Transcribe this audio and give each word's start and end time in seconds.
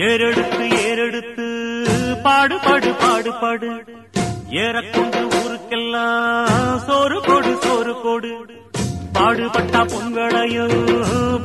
ஏறெடுத்து 0.00 0.64
ஏறெடுத்து 0.88 1.46
பாடு 2.26 2.56
பாடு 2.66 2.90
பாடு 3.00 3.30
பாடு. 3.40 3.70
ஏறக்கொண்டு 4.62 5.20
ஊருக்கெல்லாம் 5.38 6.78
சோறு 6.86 7.18
கொடு 7.26 7.52
சோறு 7.64 7.94
கொடு 8.04 8.30
பாடுபட்டா 9.16 9.80
பொங்கலையோ 9.92 10.66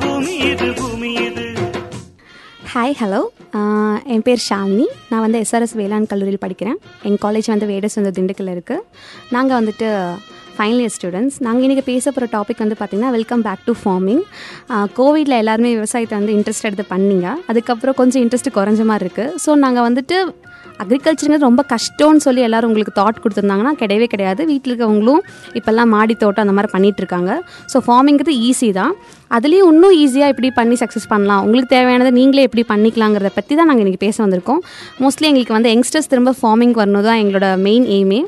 பூமி 0.02 0.34
இது 0.50 0.68
பூமி 0.80 1.10
இது. 1.26 1.46
ஹாய் 2.72 2.96
ஹலோ 3.02 3.20
என் 4.14 4.24
பேர் 4.26 4.42
ஷாலினி. 4.48 4.86
நான் 5.10 5.24
வந்து 5.26 5.38
எஸ்ஆர்எஸ் 5.44 5.76
வேளாண் 5.80 6.10
கல்லூரியில் 6.12 6.44
படிக்கிறேன். 6.44 6.78
என் 7.08 7.20
காலேஜ் 7.24 7.52
வந்து 7.54 7.70
வேடஸ் 7.72 7.98
வந்து 8.00 8.16
திண்டுக்கல்ல 8.16 8.54
இருக்குது 8.56 8.84
நாங்கள் 9.36 9.58
வந்துட்டு 9.60 9.88
ஃபைனல் 10.58 10.80
இயர் 10.82 10.94
ஸ்டூடெண்ட்ஸ் 10.94 11.36
நாங்கள் 11.46 11.64
இன்றைக்கி 11.66 11.84
பேச 11.90 12.04
போகிற 12.14 12.26
டாபிக் 12.34 12.62
வந்து 12.64 12.76
பார்த்திங்கன்னா 12.78 13.12
வெல்கம் 13.16 13.42
பேக் 13.46 13.62
டு 13.68 13.72
ஃபார்மிங் 13.80 14.22
கோவிடில் 14.98 15.36
எல்லாருமே 15.42 15.70
விவசாயத்தை 15.78 16.14
வந்து 16.20 16.34
இன்ட்ரெஸ்ட் 16.38 16.66
எடுத்து 16.68 16.86
பண்ணீங்க. 16.94 17.26
அதுக்கப்புறம் 17.50 17.96
கொஞ்சம் 18.00 18.22
இன்ட்ரெஸ்ட் 18.24 18.50
குறைஞ்ச 18.58 18.84
மாதிரி 18.90 19.04
இருக்குது 19.06 19.34
ஸோ 19.44 19.50
நாங்கள் 19.64 19.86
வந்துட்டு 19.88 20.16
அக்ரிகல்ச்சருங்கிறது 20.82 21.46
ரொம்ப 21.48 21.62
கஷ்டம்னு 21.72 22.22
சொல்லி 22.24 22.40
எல்லாரும் 22.46 22.68
உங்களுக்கு 22.70 22.92
தாட் 22.98 23.20
கொடுத்துருந்தாங்கன்னா 23.22 23.72
கிடையவே 23.80 24.06
கிடையாது. 24.12 24.42
வீட்டில் 24.50 24.72
இருக்கவங்களும் 24.72 25.22
இப்போல்லாம் 25.58 25.90
மாடி 25.94 26.14
தோட்டம் 26.22 26.44
அந்த 26.44 26.54
மாதிரி 26.56 26.70
பண்ணிகிட்ருக்காங்க 26.74 27.30
ஸோ 27.72 27.80
ஃபார்மிங்கிறது 27.86 28.34
ஈஸி 28.48 28.68
தான். 28.80 28.92
அதுலேயும் 29.36 29.70
இன்னும் 29.72 29.94
ஈஸியாக 30.02 30.32
எப்படி 30.34 30.50
பண்ணி 30.58 30.76
சக்ஸஸ் 30.82 31.08
பண்ணலாம். 31.14 31.42
உங்களுக்கு 31.46 31.72
தேவையானதை 31.76 32.12
நீங்களே 32.20 32.44
எப்படி 32.48 32.64
பண்ணிக்கலாங்கிறத 32.72 33.32
பற்றி 33.38 33.54
தான் 33.60 33.68
நாங்கள் 33.70 33.84
இன்றைக்கி 33.84 34.02
பேச 34.06 34.16
வந்திருக்கோம். 34.24 34.62
மோஸ்ட்லி 35.02 35.28
எங்களுக்கு 35.30 35.56
வந்து 35.58 35.72
யங்ஸ்டர்ஸ் 35.74 36.12
திரும்ப 36.14 36.34
ஃபார்மிங் 36.42 36.76
வரணும் 36.82 37.08
தான் 37.10 37.20
எங்களோட 37.24 37.48
மெயின் 37.66 37.88
எய்மே 37.98 38.20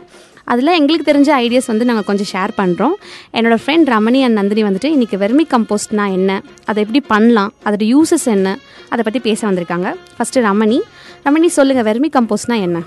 அதில் 0.51 0.77
எங்களுக்கு 0.79 1.07
தெரிஞ்ச 1.13 1.31
ஐடியாஸ் 1.45 1.67
வந்து 1.67 1.85
நாங்கள் 1.85 2.05
கொஞ்சம் 2.05 2.31
ஷேர் 2.33 2.53
பண்ணுறோம் 2.57 2.95
என்னோடய 3.33 3.59
ஃப்ரெண்ட் 3.65 3.89
ரமணி 3.95 4.21
அண்ட் 4.23 4.39
நந்தினி 4.39 4.63
வந்துட்டு 4.63 4.89
இன்றைக்கி 4.95 5.19
வெர்மி 5.25 5.45
கம்போஸ்ட்னா 5.51 6.07
என்ன? 6.13 6.43
அதை 6.65 6.83
எப்படி 6.83 7.05
பண்ணலாம்? 7.07 7.53
அதோட 7.65 7.85
யூசஸ் 7.93 8.27
என்ன? 8.27 8.57
அதை 8.89 9.05
பற்றி 9.05 9.21
பேச 9.21 9.51
வந்திருக்காங்க. 9.51 9.91
ஃபஸ்ட்டு 10.17 10.45
ரமணி. 10.49 10.81
ரமணி 11.25 11.51
சொல்லுங்கள் 11.59 11.89
வெர்மி 11.91 12.11
கம்போஸ்ட்னா 12.13 12.59
என்ன? 12.61 12.81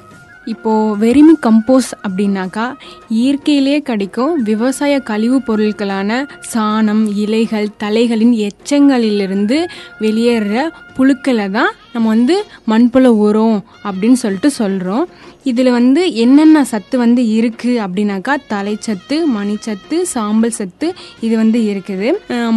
இப்போது 0.46 0.98
வெறுமி 0.98 1.36
கம்போஸ் 1.46 1.90
அப்படின்னாக்கா 2.08 2.64
இயற்கையிலே 3.10 3.76
கிடைக்கும் 3.80 4.42
விவசாய 4.42 5.00
கழிவுப் 5.00 5.52
பொருட்களான 5.52 6.10
சாணம் 6.54 7.04
இலைகள் 7.16 7.68
தலைகளின் 7.80 8.34
எச்சங்களிலிருந்து 8.40 9.58
வெளியேற 10.00 10.72
புழுக்களை 10.98 11.52
தான் 11.52 11.72
நம்ம 11.94 12.10
வந்து 12.10 12.36
மண்புழு 12.68 13.12
உரம் 13.28 13.64
அப்படின்னு 13.84 14.20
சொல்லிட்டு 14.24 14.52
சொல்கிறோம் 14.52 15.06
இதில் 15.50 15.70
வந்து 15.78 16.02
என்னென்ன 16.24 16.64
சத்து 16.72 16.96
வந்து 17.04 17.22
இருக்குது 17.38 17.80
அப்படின்னாக்கா 17.86 18.34
தலைச்சத்து 18.52 19.16
மணிச்சத்து 19.36 19.98
சாம்பல் 20.14 20.56
சத்து 20.58 20.88
இது 21.26 21.34
வந்து 21.42 21.60
இருக்குது. 21.72 22.10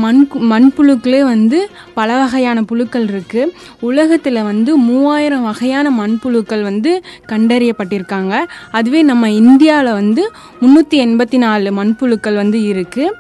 மண் 0.05 0.21
மண்புழுக்களே 0.53 1.21
வந்து 1.33 1.59
பல 1.99 2.09
வகையான 2.21 2.59
புழுக்கள் 2.71 3.07
இருக்குது 3.13 3.53
உலகத்தில் 3.89 4.41
வந்து 4.51 4.71
மூவாயிரம் 4.89 5.47
வகையான 5.51 5.87
மண்புழுக்கள் 6.01 6.63
வந்து 6.71 6.93
கண்டறியப்பட்டிருக்காங்க. 7.33 8.35
அதுவே 8.79 9.03
நம்ம 9.11 9.31
இந்தியாவில் 9.41 9.99
வந்து 10.01 10.25
முந்நூற்றி 10.63 10.99
எண்பத்தி 11.07 11.41
நாலு 11.47 11.71
மண்புழுக்கள் 11.81 12.41
வந்து 12.43 12.61
இருக்குது 12.73 13.15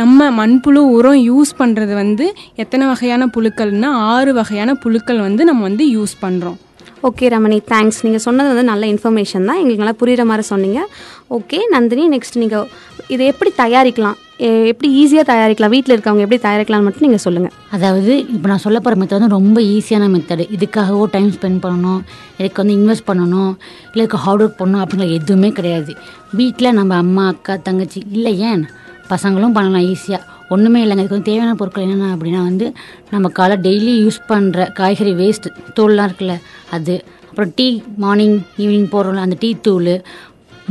நம்ம 0.00 0.30
மண்புழு 0.40 0.82
உரம் 0.96 1.20
யூஸ் 1.30 1.52
பண்ணுறது 1.60 1.94
வந்து 2.02 2.26
எத்தனை 2.64 2.86
வகையான 2.92 3.28
புழுக்கள்னா 3.36 3.92
ஆறு 4.14 4.32
வகையான 4.40 4.70
புழுக்கள் 4.84 5.22
வந்து 5.28 5.44
நம்ம 5.50 5.62
வந்து 5.68 5.86
யூஸ் 5.96 6.16
பண்ணுறோம் 6.24 6.58
ஓகே 7.02 7.22
ரமணி 7.22 7.58
தேங்க்ஸ் 7.70 8.02
நீங்கள் 8.02 8.20
சொன்னது 8.20 8.48
வந்து 8.48 8.64
நல்ல 8.64 8.86
இன்ஃபர்மேஷன் 8.86 9.44
தான். 9.44 9.58
எங்களுக்கு 9.58 9.84
நல்லா 9.84 9.94
புரிகிற 10.00 10.26
மாதிரி 10.26 10.46
சொன்னீங்க. 10.46 10.88
ஓகே 11.30 11.58
நந்தினி 11.68 12.08
நெக்ஸ்ட் 12.08 12.34
நீங்கள் 12.34 12.68
இதை 13.08 13.26
எப்படி 13.26 13.52
தயாரிக்கலாம்? 13.56 14.14
எ- 14.38 14.66
எப்படி 14.66 14.88
ஈஸியாக 14.90 15.22
தயாரிக்கலாம்? 15.22 15.68
வீட்டில் 15.68 15.96
இருக்கவங்க 15.96 16.18
எப்படி 16.18 16.40
தயாரிக்கலாம்னு 16.42 16.82
மட்டும் 16.82 17.00
நீங்கள் 17.00 17.18
சொல்லுங்கள் 17.18 17.52
அதாவது 17.70 18.18
இப்போ 18.28 18.48
நான் 18.48 18.58
சொல்ல 18.58 18.80
போகிற 18.80 19.04
மெத்தட் 19.04 19.20
வந்து 19.20 19.28
ரொம்ப 19.28 19.60
ஈஸியான 19.60 20.08
மெத்தடு 20.14 20.44
இதுக்காகவோ 20.58 21.04
டைம் 21.10 21.30
ஸ்பெண்ட் 21.30 21.64
பண்ணணும். 21.64 22.00
இதுக்கு 22.38 22.66
வந்து 22.66 22.74
இன்வெஸ்ட் 22.76 23.10
பண்ணணும். 23.10 23.54
இல்லை 23.82 24.06
இதுக்கு 24.06 24.16
ஹார்ட் 24.16 24.42
ஒர்க் 24.42 24.54
பண்ணணும் 24.58 24.84
அப்படிங்கிற 24.84 25.12
எதுவுமே 25.12 25.48
கிடையாது. 25.48 25.94
வீட்டில் 26.32 26.72
நம்ம 26.72 26.94
அம்மா 26.94 27.26
அக்கா 27.26 27.56
தங்கச்சி 27.56 28.02
இல்லை 28.10 28.38
ஏன்? 28.38 28.68
பசங்களும் 29.10 29.52
பண்ணலாம் 29.52 29.82
ஈஸியாக 29.82 30.20
ஒன்றுமே 30.54 30.80
இல்லைங்க. 30.84 31.02
இதுக்கு 31.02 31.16
வந்து 31.16 31.30
தேவையான 31.30 31.54
பொருட்கள் 31.60 31.84
என்னென்ன 31.86 32.10
அப்படின்னா 32.16 32.40
வந்து 32.48 32.66
நம்ம 33.14 33.28
காலை 33.38 33.56
டெய்லி 33.66 33.92
யூஸ் 34.04 34.20
பண்ணுற 34.30 34.66
காய்கறி 34.78 35.12
வேஸ்ட் 35.22 35.46
தோல்லாம் 35.78 36.08
இருக்குல்ல 36.08 36.36
அது. 36.76 36.96
அப்புறம் 37.30 37.52
டீ 37.58 37.68
மார்னிங் 38.04 38.36
ஈவினிங் 38.62 38.90
போடுறோம்ல 38.94 39.26
அந்த 39.26 39.36
டீ 39.40 39.50
தூள் 39.66 39.92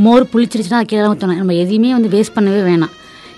மோர் 0.06 0.24
புளிச்சிருச்சுன்னா 0.34 0.80
அது 0.82 0.90
கீழே 0.92 1.08
ஊற்றணும் 1.12 1.40
நம்ம 1.42 1.56
எதையுமே 1.64 1.90
வந்து 1.98 2.10
வேஸ்ட் 2.16 2.36
பண்ணவே 2.36 2.62
வேணாம். 2.70 2.94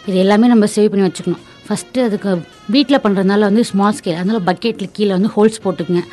இது 0.07 0.17
எல்லாமே 0.23 0.47
நம்ம 0.53 0.65
சேவ் 0.75 0.91
பண்ணி 0.93 1.05
வச்சுக்கணும். 1.07 1.43
ஃபஸ்ட்டு 1.65 2.05
அதுக்கு 2.07 2.31
வீட்டில் 2.73 3.03
பண்ணுறதுனால 3.03 3.47
வந்து 3.49 3.63
ஸ்மால் 3.69 3.95
ஸ்கேல் 3.97 4.19
அதனால 4.21 4.39
பக்கெட்டில் 4.49 4.91
கீழே 4.97 5.11
வந்து 5.17 5.29
ஹோல்ஸ் 5.35 5.61
போட்டுக்குங்க. 5.63 6.03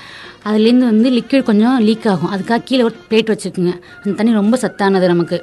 அதுலேருந்து 0.48 0.86
வந்து 0.92 1.08
லிக்விட் 1.16 1.48
கொஞ்சம் 1.48 1.76
லீக் 1.86 2.06
ஆகும். 2.12 2.30
அதுக்காக 2.34 2.60
கீழே 2.68 2.82
ஒரு 2.88 2.96
பிளேட் 3.08 3.32
வச்சுக்கோங்க. 3.32 3.72
அந்த 4.02 4.12
தண்ணி 4.18 4.32
ரொம்ப 4.40 4.58
சத்தானது 4.62 5.06
நமக்கு. 5.14 5.38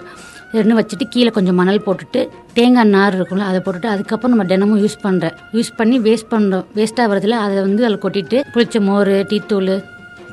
இது 0.56 0.76
வச்சுட்டு 0.80 1.06
கீழே 1.14 1.32
கொஞ்சம் 1.38 1.58
மணல் 1.62 1.82
போட்டுட்டு 1.86 2.22
தேங்காய் 2.58 2.92
நார் 2.96 3.18
இருக்கும்ல 3.18 3.48
அதை 3.50 3.60
போட்டுட்டு 3.66 3.90
அதுக்கப்புறம் 3.94 4.34
நம்ம 4.34 4.46
தினமும் 4.52 4.82
யூஸ் 4.84 4.98
பண்ணுறேன் 5.04 5.36
யூஸ் 5.58 5.72
பண்ணி 5.80 5.98
வேஸ்ட் 6.08 6.30
பண்ணுறோம் 6.34 6.66
வேஸ்ட்டாக 6.78 7.12
வரதுல 7.12 7.38
அதை 7.46 7.56
வந்து 7.68 7.86
அதில் 7.88 8.04
கொட்டிட்டு 8.06 8.40
புளிச்ச 8.54 8.82
மோர் 8.90 9.12
டீத்தூள் 9.32 9.72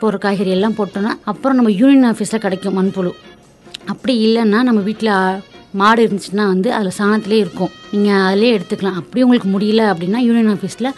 போகிற 0.00 0.18
காய்கறி 0.24 0.50
எல்லாம் 0.56 0.76
போட்டோன்னா 0.78 1.12
அப்புறம் 1.30 1.56
நம்ம 1.58 1.72
யூனியன் 1.80 2.06
ஆஃபீஸில் 2.12 2.44
கிடைக்கும் 2.44 2.76
மண்புழு. 2.78 3.12
அப்படி 3.92 4.14
இல்லைன்னா 4.26 4.60
நம்ம 4.68 4.80
வீட்டில் 4.88 5.12
மாடு 5.80 6.00
இருந்துச்சுன்னா 6.06 6.44
வந்து 6.54 6.68
அதில் 6.76 6.96
சாணத்திலே 6.98 7.36
இருக்கும். 7.42 7.70
நீங்கள் 7.92 8.24
அதிலே 8.28 8.50
எடுத்துக்கலாம். 8.56 8.98
அப்படி 9.00 9.22
உங்களுக்கு 9.26 9.50
முடியல 9.54 9.82
அப்படின்னா 9.92 10.20
யூனியன் 10.28 10.50
ஆஃபீஸில் 10.54 10.88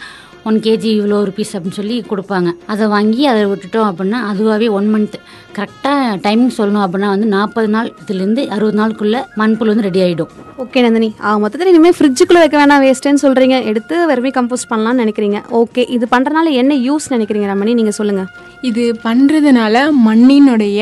ஒன் 0.49 0.57
கேஜி 0.65 0.89
இவ்வளோ 0.97 1.19
ருபீஸ் 1.27 1.53
அப்படின்னு 1.55 1.79
சொல்லி 1.79 1.95
கொடுப்பாங்க. 2.09 2.49
அதை 2.71 2.85
வாங்கி 2.93 3.23
அதை 3.31 3.43
விட்டுட்டோம் 3.51 3.87
அப்படின்னா 3.91 4.19
அதுவாகவே 4.31 4.67
ஒன் 4.77 4.89
மந்த் 4.93 5.15
கரெக்டாக 5.57 6.15
டைமிங் 6.25 6.53
சொல்லணும் 6.57 6.85
அப்படின்னா 6.85 7.09
வந்து 7.13 7.27
நாற்பது 7.35 7.69
நாள் 7.75 7.89
இதுலேருந்து 8.01 8.41
அறுபது 8.55 8.77
நாளுக்குள்ளே 8.79 9.21
மண்புழு 9.41 9.71
வந்து 9.73 9.87
ரெடி 9.87 10.01
ஆகிடும் 10.05 10.31
ஓகே 10.63 10.81
நந்தினி. 10.85 11.09
ஆ 11.23 11.37
மொத்தத்தில் 11.43 11.71
இனிமேல் 11.71 11.95
ஃப்ரிட்ஜுக்குள்ளே 11.97 12.41
வைக்க 12.43 12.57
வேணாம் 12.61 12.83
வேஸ்ட்டுன்னு 12.85 13.23
சொல்கிறீங்க 13.25 13.55
எடுத்து 13.71 13.95
வெறுமை 14.11 14.31
கம்போஸ்ட் 14.37 14.69
பண்ணலாம்னு 14.73 15.03
நினைக்கிறீங்க. 15.03 15.39
ஓகே 15.61 15.83
இது 15.95 16.07
பண்ணுறனால 16.13 16.53
என்ன 16.61 16.73
யூஸ் 16.87 17.07
நினைக்கிறீங்க 17.15 17.49
ரமணி? 17.53 17.73
நீங்கள் 17.79 17.97
சொல்லுங்கள் 17.99 18.29
இது 18.69 18.85
பண்ணுறதுனால 19.07 19.85
மண்ணினுடைய 20.07 20.79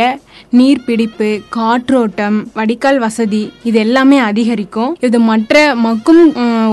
நீர்பிடிப்பு 0.59 1.29
காற்றோட்டம் 1.57 2.37
வடிகால் 2.59 2.99
வசதி 3.05 3.43
இது 3.69 3.77
எல்லாமே 3.85 4.19
அதிகரிக்கும். 4.29 4.91
இது 5.07 5.19
மற்ற 5.31 5.63
மக்கும் 5.87 6.23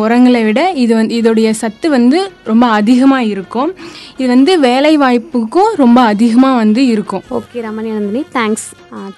உரங்களை 0.05 0.43
விட 0.49 0.61
இது 0.85 0.93
வந்து 1.01 1.15
இதோடைய 1.21 1.51
சத்து 1.63 1.87
வந்து 1.97 2.21
ரொம்ப 2.51 2.67
அதிகமாக 2.81 3.31
இருக்கும். 3.35 3.73
இது 4.21 4.29
வந்து 4.35 4.53
வேலை 4.69 4.95
வாய்ப்புக்கும் 5.05 5.73
ரொம்ப 5.83 5.99
அதிகமாக 6.13 6.61
வந்து 6.63 6.81
இருக்கும். 6.95 7.25
Okay 7.39 7.59
Ramaniya 7.69 7.97
Nandini 7.99 8.25
thanks 8.39 8.69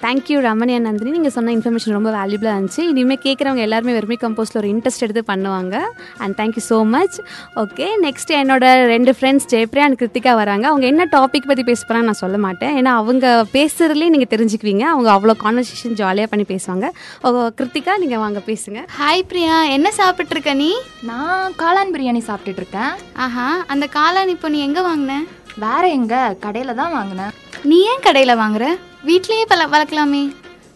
thank you 0.03 0.37
Ramani 0.47 0.73
Nandini. 0.85 1.11
நீங்கள் 1.17 1.33
சொன்ன 1.35 1.53
இன்ஃபர்மேஷன் 1.55 1.95
ரொம்ப 1.97 2.09
வேல்யூபிளாக 2.17 2.55
இருந்துச்சு. 2.55 2.81
இனிமேல் 2.91 3.21
கேட்குறவங்க 3.23 3.61
எல்லாருமே 3.67 3.93
வெறுமை 3.97 4.17
கம்போஸ்ட்டில் 4.23 4.59
ஒரு 4.61 4.69
இன்ட்ரெஸ்ட் 4.73 5.03
எடுத்து 5.05 5.23
பண்ணுவாங்க. 5.31 5.75
And 6.23 6.35
thank you 6.39 6.63
so 6.69 6.77
much 6.95 7.15
okay 7.61 7.87
next 8.05 8.31
என்னோட 8.41 8.65
ரெண்டு 8.93 9.11
ஃப்ரெண்ட்ஸ் 9.17 9.47
ஜெயப்ரியா 9.53 9.85
அண்ட் 9.87 9.99
கிருத்திகா 10.01 10.33
வராங்க. 10.41 10.65
அவங்க 10.71 10.85
என்ன 10.91 11.07
டாபிக் 11.15 11.49
பற்றி 11.51 11.65
பேச 11.69 11.81
போகிறாங்க 11.81 12.07
நான் 12.09 12.21
சொல்ல 12.23 12.39
மாட்டேன். 12.45 12.73
ஏன்னா 12.81 12.93
அவங்க 13.01 13.25
பேசுகிறதுலேயே 13.55 14.11
நீங்கள் 14.15 14.31
தெரிஞ்சுக்குவீங்க. 14.33 14.85
அவங்க 14.93 15.09
அவ்வளோ 15.11 15.35
கான்வர்சேஷன் 15.43 15.97
ஜாலியாக 16.01 16.29
பண்ணி 16.29 16.45
பேசுவாங்க. 16.53 16.87
ஓ, 17.21 17.29
கிருத்திகா 17.59 17.97
நீங்கள் 17.97 18.17
வாங்க 18.17 18.41
பேசுங்க. 18.45 18.81
ஹாய் 18.99 19.27
பிரியா. 19.27 19.63
என்ன 19.63 19.91
சாப்பிட்டு 19.91 20.31
இருக்க 20.31 20.53
நீ? 20.53 20.71
நான் 21.01 21.53
காளான் 21.57 21.93
பிரியாணி 21.93 22.21
சாப்பிட்டுட்டு 22.27 22.61
இருக்கேன் 22.63 22.93
ஆஹா 23.13 23.63
அந்த 23.67 23.87
காளான் 23.93 24.27
இப்போ 24.27 24.49
நீ 24.49 24.59
எங்க 24.59 24.81
வாங்கின? 24.81 25.15
வேற 25.57 25.87
எங்க? 25.87 26.35
கடையில 26.45 26.73
தான் 26.73 26.93
வாங்கினேன். 26.93 27.33
நீ 27.63 27.79
ஏன் 27.81 28.01
கடையில 28.01 28.33
வாங்குற? 28.35 28.65
வீட்லயே 29.05 29.43
பல 29.47 29.67
வளர்க்கலாமே 29.67 30.23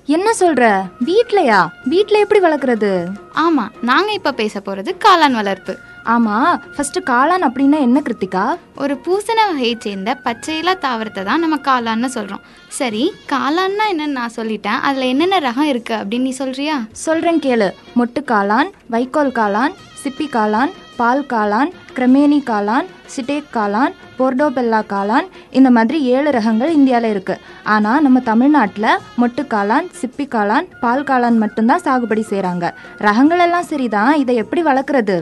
என்ன 0.05 0.33
சொல்ற? 0.39 0.63
வீட்லயா? 1.05 1.67
வீட்ல 1.83 2.19
எப்படி 2.19 2.39
வளர்க்குறது 2.39 2.91
ஆமா 3.33 3.65
நாங்க 3.81 4.11
இப்ப 4.11 4.31
பேச 4.31 4.59
போறது 4.59 4.91
காளான் 5.05 5.33
வளர்ப்பு. 5.33 5.73
ஆமா 6.13 6.35
ஃபர்ஸ்ட் 6.75 6.99
காளான் 7.09 7.45
அப்படின்னா 7.47 7.79
என்ன 7.85 8.01
கிருத்திகா? 8.05 8.43
ஒரு 8.75 8.93
பூசண 9.05 9.39
வகையை 9.47 9.77
சேர்ந்த 9.79 10.11
பச்சையிலா 10.25 10.73
தாவரத்தை 10.83 11.23
தான் 11.29 11.39
நம்ம 11.39 11.55
காளான்னு 11.67 12.09
சொல்றோம். 12.13 12.43
சரி 12.77 13.13
காளான்னா 13.31 13.85
என்னன்னு 13.93 14.17
நான் 14.19 14.35
சொல்லிட்டேன். 14.35 14.79
அதுல 14.87 15.05
என்னென்ன 15.05 15.39
ரகம் 15.39 15.69
இருக்கு 15.71 15.93
அப்படின்னு 15.95 16.27
நீ 16.29 16.29
சொல்றியா? 16.29 16.75
சொல்றேன் 17.05 17.39
கேளு. 17.39 17.67
மொட்டு 17.95 18.21
காளான் 18.31 18.69
வைக்கோல் 18.89 19.31
காளான் 19.39 19.73
சிப்பி 20.03 20.27
காளான் 20.35 20.71
பால் 20.99 21.25
காளான் 21.33 21.71
கிரமேனி 21.97 22.39
காளான் 22.49 22.87
சிட்டேக் 23.15 23.51
காளான் 23.57 23.93
போர்டோபெல்லா 24.19 24.79
காளான் 24.93 25.27
இந்த 25.51 25.69
மாதிரி 25.71 26.01
ஏழு 26.03 26.29
ரகங்கள் 26.29 26.75
இந்தியாவில் 26.77 27.09
இருக்கு. 27.09 27.35
ஆனால் 27.75 28.01
நம்ம 28.01 28.19
தமிழ்நாட்டில் 28.19 28.89
மொட்டு 29.21 29.43
காளான் 29.55 29.89
சிப்பி 30.01 30.27
காளான் 30.35 30.69
பால் 30.79 31.03
காளான் 31.03 31.37
மட்டும்தான் 31.43 31.85
சாகுபடி 31.87 32.25
செய்கிறாங்க 32.31 32.71
ரகங்கள் 33.07 33.43
எல்லாம் 33.47 33.69
சரிதான். 33.73 34.13
இதை 34.23 34.35
எப்படி 34.35 34.63
வளர்க்குறது? 34.63 35.17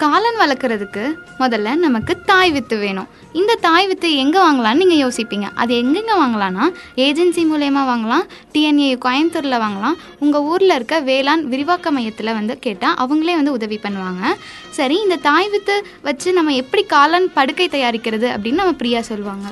காளான் 0.00 0.36
வளர்க்குறதுக்கு 0.40 1.04
முதல்ல 1.40 1.68
நமக்கு 1.84 2.12
தாய் 2.30 2.50
வித்து 2.54 2.76
வேணும். 2.82 3.08
இந்த 3.40 3.52
தாய் 3.64 3.86
வித்து 3.90 4.08
எங்கே 4.22 4.40
வாங்கலாம்னு 4.44 4.80
நீங்கள் 4.82 5.00
யோசிப்பீங்க. 5.04 5.46
அது 5.62 5.72
எங்கெங்கே 5.82 6.16
வாங்கலாம்னா 6.20 6.64
ஏஜென்சி 7.06 7.42
மூலயமா 7.50 7.82
வாங்கலாம் 7.90 8.24
டிஎன்ஏ 8.54 8.88
கோயம்புத்தூரில் 9.06 9.62
வாங்கலாம். 9.64 9.96
உங்கள் 10.24 10.46
ஊரில் 10.52 10.74
இருக்க 10.76 10.98
வேளாண் 11.08 11.42
விரிவாக்க 11.54 11.90
மையத்தில் 11.96 12.36
வந்து 12.38 12.56
கேட்டால் 12.66 12.96
அவங்களே 13.04 13.34
வந்து 13.40 13.56
உதவி 13.58 13.78
பண்ணுவாங்க. 13.86 14.34
சரி 14.78 14.98
இந்த 15.06 15.18
தாய் 15.28 15.50
வித்து 15.54 15.76
வச்சு 16.08 16.36
நம்ம 16.38 16.54
எப்படி 16.62 16.84
காளான் 16.94 17.28
படுக்கை 17.40 17.68
தயாரிக்கிறது 17.76 18.28
அப்படின்னு 18.36 18.62
நம்ம 18.62 18.78
பிரியா 18.82 19.02
சொல்லுவாங்க. 19.10 19.48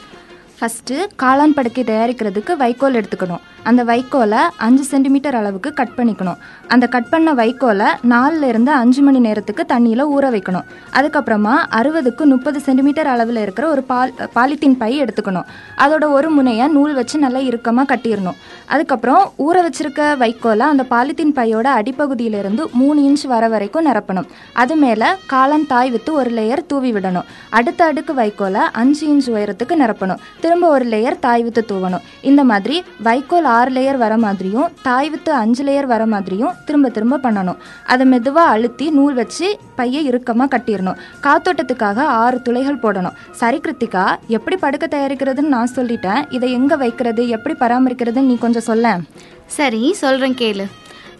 ஃபஸ்ட்டு 0.60 1.02
காளான் 1.24 1.58
படுக்கை 1.60 1.84
தயாரிக்கிறதுக்கு 1.92 2.52
வைக்கோல் 2.64 3.00
எடுத்துக்கணும். 3.02 3.44
அந்த 3.70 3.82
வைக்கோலை 3.90 4.42
அஞ்சு 4.66 4.84
சென்டிமீட்டர் 4.92 5.36
அளவுக்கு 5.40 5.70
கட் 5.80 5.94
பண்ணிக்கணும். 5.96 6.38
அந்த 6.72 6.84
கட் 6.94 7.10
பண்ண 7.12 7.34
வைக்கோலை 7.40 7.88
நாலுல 8.12 8.48
இருந்து 8.52 8.72
அஞ்சு 8.82 9.02
மணி 9.06 9.20
நேரத்துக்கு 9.26 9.62
தண்ணியில் 9.72 10.02
ஊற 10.14 10.26
வைக்கணும். 10.34 10.66
அதுக்கப்புறமா 10.98 11.54
அறுபதுக்கு 11.78 12.24
முப்பது 12.32 12.60
சென்டிமீட்டர் 12.66 13.10
அளவில் 13.14 13.40
இருக்கிற 13.44 13.66
ஒரு 13.74 13.82
பால் 13.90 14.14
பாலித்தீன் 14.36 14.76
பை 14.82 14.92
எடுத்துக்கணும். 15.02 15.46
அதோட 15.84 16.04
ஒரு 16.18 16.30
முனையை 16.36 16.66
நூல் 16.76 16.94
வச்சு 17.00 17.18
நல்லா 17.24 17.42
இறுக்கமாக 17.48 17.88
கட்டிடணும் 17.92 18.38
அதுக்கப்புறம் 18.74 19.22
ஊற 19.46 19.56
வச்சிருக்க 19.66 20.02
வைக்கோலை 20.22 20.64
அந்த 20.72 20.84
பாலித்தீன் 20.92 21.34
பையோட 21.38 21.66
அடிப்பகுதியிலிருந்து 21.80 22.62
மூணு 22.80 23.00
இன்ச் 23.08 23.26
வர 23.32 23.44
வரைக்கும் 23.54 23.86
நிரப்பணும். 23.88 24.28
அது 24.62 24.76
மேலே 24.84 25.08
காலம் 25.34 25.66
தாய் 25.72 25.92
வித்து 25.94 26.12
ஒரு 26.20 26.30
லேயர் 26.38 26.66
தூவி 26.70 26.92
விடணும். 26.92 27.28
அடுத்த 27.58 27.80
அடுக்கு 27.90 28.12
வைக்கோலை 28.22 28.62
அஞ்சு 28.80 29.04
இன்ச் 29.12 29.30
உயரத்துக்கு 29.34 29.74
நிரப்பணும். 29.82 30.22
திரும்ப 30.40 30.66
ஒரு 30.76 30.86
லேயர் 30.94 31.22
தாய் 31.26 31.44
வித்து 31.46 31.64
தூவணும். 31.72 32.04
இந்த 32.30 32.44
மாதிரி 32.52 32.78
வைக்கோல் 33.08 33.48
ஆறு 33.56 33.70
லேயர் 33.76 33.98
வர 34.04 34.14
மாதிரியும் 34.24 34.70
தாய் 34.86 35.10
வித்து 35.12 35.32
அஞ்சு 35.42 35.62
லேயர் 35.68 35.88
வர 35.92 36.02
மாதிரியும் 36.14 36.54
திரும்ப 36.68 36.88
திரும்ப 36.96 37.20
பண்ணணும். 37.26 37.58
அதை 37.92 38.06
மெதுவாக 38.12 38.54
அழுத்தி 38.54 38.88
நூல் 38.98 39.16
வச்சு 39.20 39.48
பையை 39.80 40.02
இறுக்கமாக 40.10 40.50
கட்டிடணும். 40.54 40.98
காத்தோட்டத்துக்காக 41.26 41.98
ஆறு 42.22 42.40
துளைகள் 42.48 42.82
போடணும். 42.86 43.18
சரி 43.42 43.60
கிருத்திகா 43.66 44.06
எப்படி 44.38 44.58
படுக்க 44.64 44.88
தயாரிக்கிறதுன்னு 44.96 45.54
நான் 45.56 45.76
சொல்லிட்டேன். 45.76 46.24
இதை 46.38 46.50
எங்கே 46.58 46.82
வைக்கிறது 46.84 47.24
எப்படி 47.38 47.56
பராமரிக்கிறதுன்னு 47.64 48.30
நீ 48.32 48.38
கொஞ்சம் 48.46 48.68
சொல்ல 48.70 48.96
சரி 49.60 49.84
சொல்கிறேன் 50.02 50.40
கேளு. 50.42 50.66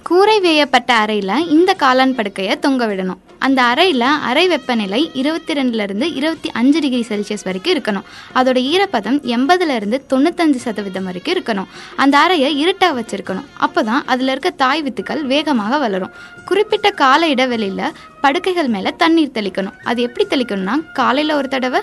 கூரை 0.09 0.35
வேயப்பட்ட 0.41 0.91
அறையில் 1.03 1.47
இந்த 1.55 1.71
காளான் 1.81 2.13
படுக்கையை 2.19 2.55
தொங்க 2.65 2.83
விடணும். 2.87 3.21
அந்த 3.47 3.61
அறையில் 3.71 4.05
அறை 4.29 4.45
வெப்பநிலை 4.53 5.01
இருபத்தி 5.21 5.53
ரெண்டுலேருந்து 5.59 6.07
இருபத்தி 6.19 6.49
அஞ்சு 6.61 6.81
டிகிரி 6.85 7.05
செல்சியஸ் 7.09 7.45
வரைக்கும் 7.49 7.75
இருக்கணும். 7.75 8.07
அதோட 8.39 8.59
ஈரப்பதம் 8.73 9.19
எண்பதுலேருந்து 9.35 9.99
தொண்ணூத்தஞ்சு 10.13 10.61
சதவீதம் 10.67 11.09
வரைக்கும் 11.09 11.35
இருக்கணும். 11.37 11.69
அந்த 11.97 12.17
அறையை 12.19 12.51
இருட்டாக 12.63 12.97
வச்சுருக்கணும். 13.01 13.49
அப்போ 13.67 13.83
தான் 13.83 14.05
அதில் 14.07 14.29
இருக்க 14.29 14.51
தாய் 14.51 14.83
வித்துக்கள் 14.83 15.23
வேகமாக 15.33 15.79
வளரும். 15.85 16.15
குறிப்பிட்ட 16.51 16.91
கால 17.03 17.29
இடைவெளியில் 17.35 17.95
படுக்கைகள் 18.25 18.69
மேலே 18.77 18.93
தண்ணீர் 19.03 19.37
தெளிக்கணும். 19.39 19.77
அது 19.91 20.03
எப்படி 20.09 20.27
தெளிக்கணும்னா 20.31 20.77
காலையில் 21.01 21.39
ஒரு 21.41 21.49
தடவை 21.49 21.83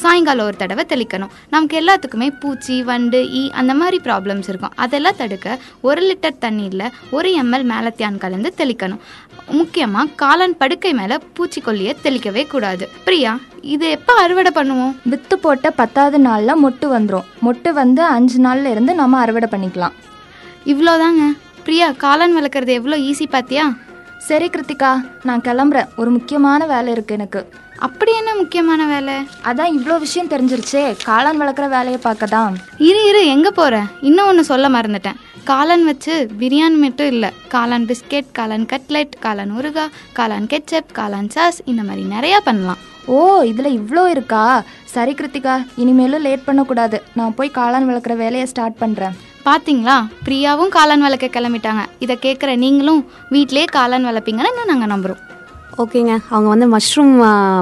சாயங்காலம் 0.00 0.46
ஒரு 0.48 0.56
தடவை 0.60 0.84
தெளிக்கணும். 0.92 1.32
நமக்கு 1.52 1.76
எல்லாத்துக்குமே 1.80 2.28
பூச்சி 2.42 2.76
வண்டு 2.88 3.20
ஈ 3.40 3.42
அந்த 3.60 3.72
மாதிரி 3.80 3.98
ப்ராப்ளம்ஸ் 4.06 4.48
இருக்கும். 4.50 4.74
அதெல்லாம் 4.84 5.18
தடுக்க 5.20 5.58
ஒரு 5.88 6.02
லிட்டர் 6.08 6.40
தண்ணீரில் 6.44 6.86
ஒரு 7.16 7.30
எம்எல் 7.42 7.66
மேலத்தியான் 7.72 8.18
கலந்து 8.24 8.50
தெளிக்கணும். 8.60 9.02
முக்கியமாக 9.58 10.14
காளான் 10.22 10.58
படுக்கை 10.62 10.92
மேலே 11.00 11.18
பூச்சிக்கொல்லியை 11.36 11.94
தெளிக்கவே 12.06 12.44
கூடாது. 12.54 12.86
பிரியா 13.06 13.32
இது 13.74 13.86
எப்போ 13.96 14.12
அறுவடை 14.24 14.52
பண்ணுவோம்? 14.58 14.94
வித்து 15.12 15.38
போட்ட 15.38 15.70
பத்தாவது 15.80 16.20
நாளில் 16.28 16.60
மொட்டு 16.64 16.88
வந்துடும் 16.96 17.28
மொட்டு 17.46 17.72
வந்து 17.80 18.02
அஞ்சு 18.16 18.40
நாள்ல 18.46 18.72
இருந்து 18.74 18.94
நம்ம 19.02 19.20
அறுவடை 19.24 19.50
பண்ணிக்கலாம். 19.54 19.96
இவ்வளோதாங்க 20.72 21.24
பிரியா 21.66 21.88
காளான் 22.04 22.36
வளர்க்குறது 22.38 22.72
எவ்வளோ 22.80 22.96
ஈஸி 23.10 23.26
பார்த்தியா 23.34 23.66
சரி 24.26 24.46
கிருத்திகா 24.54 24.90
நான் 25.28 25.44
கிளம்புறேன். 25.46 25.88
ஒரு 26.00 26.10
முக்கியமான 26.16 26.66
வேலை 26.72 26.90
இருக்கு 26.92 27.14
எனக்கு. 27.18 27.40
அப்படி 27.86 28.12
என்ன 28.18 28.34
முக்கியமான 28.40 28.82
வேலை? 28.92 29.14
அதான் 29.48 29.72
இவ்வளோ 29.76 29.94
விஷயம் 30.04 30.30
தெரிஞ்சிருச்சே. 30.32 30.82
காளான் 31.08 31.40
வளர்க்குற 31.42 31.66
வேலையை 31.76 32.00
பார்க்க 32.02 32.26
தான் 32.26 32.54
இரு 32.88 33.00
இரு 33.08 33.22
எங்கே 33.34 33.50
போகிற 33.58 33.80
இன்னும் 34.08 34.28
ஒன்று 34.30 34.44
சொல்ல 34.50 34.68
மறந்துட்டேன். 34.68 35.18
காளான் 35.50 35.84
வச்சு 35.90 36.14
பிரியாணி 36.40 36.78
மட்டும் 36.84 37.10
இல்லை. 37.14 37.30
காளான் 37.54 37.88
பிஸ்கெட் 37.90 38.30
காளான் 38.38 38.66
கட்லெட் 38.72 39.18
காளான் 39.24 39.54
ஊறுகா 39.58 39.86
காளான் 40.18 40.48
கெச்சப் 40.52 40.94
காளான் 41.00 41.32
சாஸ் 41.36 41.60
இந்த 41.72 41.82
மாதிரி 41.88 42.04
நிறையா 42.14 42.40
பண்ணலாம். 42.48 42.80
ஓ 43.06 43.18
இதில் 43.50 43.76
இவ்வளோ 43.80 44.04
இருக்கா? 44.14 44.44
சரி 44.94 45.12
கிருத்திகா 45.18 45.56
இனிமேலும் 45.82 46.24
லேட் 46.28 46.48
பண்ணக்கூடாது. 46.48 46.98
நான் 47.18 47.36
போய் 47.40 47.56
காளான் 47.58 47.88
வளர்க்குற 47.90 48.16
வேலையை 48.24 48.46
ஸ்டார்ட் 48.46 48.80
பண்ணுறேன் 48.80 49.16
பாத்தீங்களா? 49.48 49.94
பிரியாவும் 50.26 50.72
காளான் 50.76 51.04
வளர்க்க 51.06 51.36
கிளம்பிட்டாங்க. 51.36 51.82
இதை 52.04 52.14
கேட்குற 52.24 52.50
நீங்களும் 52.64 53.00
வீட்டிலே 53.34 53.64
காளான் 53.76 54.08
வளர்ப்பீங்கன்னு 54.10 54.70
நாங்கள் 54.72 54.92
நம்புகிறோம் 54.94 55.22
ஓகேங்க. 55.82 56.14
அவங்க 56.32 56.48
வந்து 56.52 56.66
மஷ்ரூம் 56.74 57.12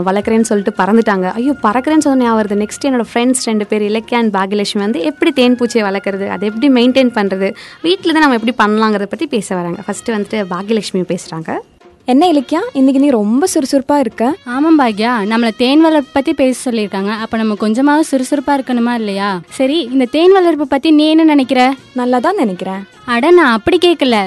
வளர்க்குறேன்னு 0.09 0.49
சொல்லிட்டு 0.49 0.73
பறந்துட்டாங்க. 0.81 1.27
ஐயோ 1.38 1.53
பறக்கிறேன்னு 1.67 2.05
சொன்ன 2.06 2.25
ஞாபகம் 2.25 2.38
வருது. 2.41 2.61
நெக்ஸ்ட் 2.62 2.87
என்னோட 2.88 3.05
ஃப்ரெண்ட்ஸ் 3.11 3.44
ரெண்டு 3.50 3.67
பேர் 3.71 3.85
இலக்கியா 3.91 4.21
அண்ட் 4.23 4.35
பாகியலட்சுமி 4.38 4.82
வந்து 4.87 5.03
எப்படி 5.11 5.32
தேன் 5.41 5.59
பூச்சியை 5.61 5.85
வளர்க்குறது 5.88 6.29
அதை 6.35 6.44
எப்படி 6.50 6.71
மெயின்டைன் 6.79 7.12
பண்ணுறது 7.19 7.50
வீட்டில் 7.88 8.15
தான் 8.15 8.25
நம்ம 8.27 8.38
எப்படி 8.41 8.56
பண்ணலாங்கிறத 8.62 9.09
பற்றி 9.12 9.29
பேச 9.37 9.49
வராங்க. 9.61 9.81
ஃபஸ்ட்டு 9.88 10.17
வந்துட்டு 10.17 10.41
பாகியலட்சுமி 10.55 11.03
பேசுகிறாங்க 11.12 11.53
என்ன 12.12 12.24
இலக்கியா? 12.32 12.60
இன்னைக்கு 12.78 13.00
நீ 13.02 13.08
ரொம்ப 13.20 13.46
சுறுசுறுப்பா 13.54 13.96
இருக்க. 13.98 14.24
ஆமாம் 14.54 14.78
பாக்யா. 14.80 15.12
நம்மளை 15.32 15.50
தேன் 15.62 15.80
வளர்ப்பு 15.80 16.10
பற்றி 16.12 16.32
பேச 16.40 16.56
சொல்லியிருக்காங்க. 16.66 17.12
அப்போ 17.24 17.36
நம்ம 17.36 17.54
கொஞ்சமாவது 17.64 18.08
சுறுசுறுப்பாக 18.10 18.56
இருக்கணுமா 18.58 18.94
இல்லையா? 18.94 19.30
சரி 19.58 19.78
இந்த 19.94 20.08
தேன் 20.16 20.32
வளர்ப்பு 20.32 20.66
பற்றி 20.66 20.90
நீ 20.90 21.06
என்ன 21.14 21.24
நினைக்கிற? 21.24 21.62
நல்லா 22.00 22.18
தான் 22.18 22.40
நினைக்கிறேன். 22.42 22.82
அட 23.14 23.30
நான் 23.30 23.56
அப்படி 23.58 23.78
கேட்கல. 23.86 24.18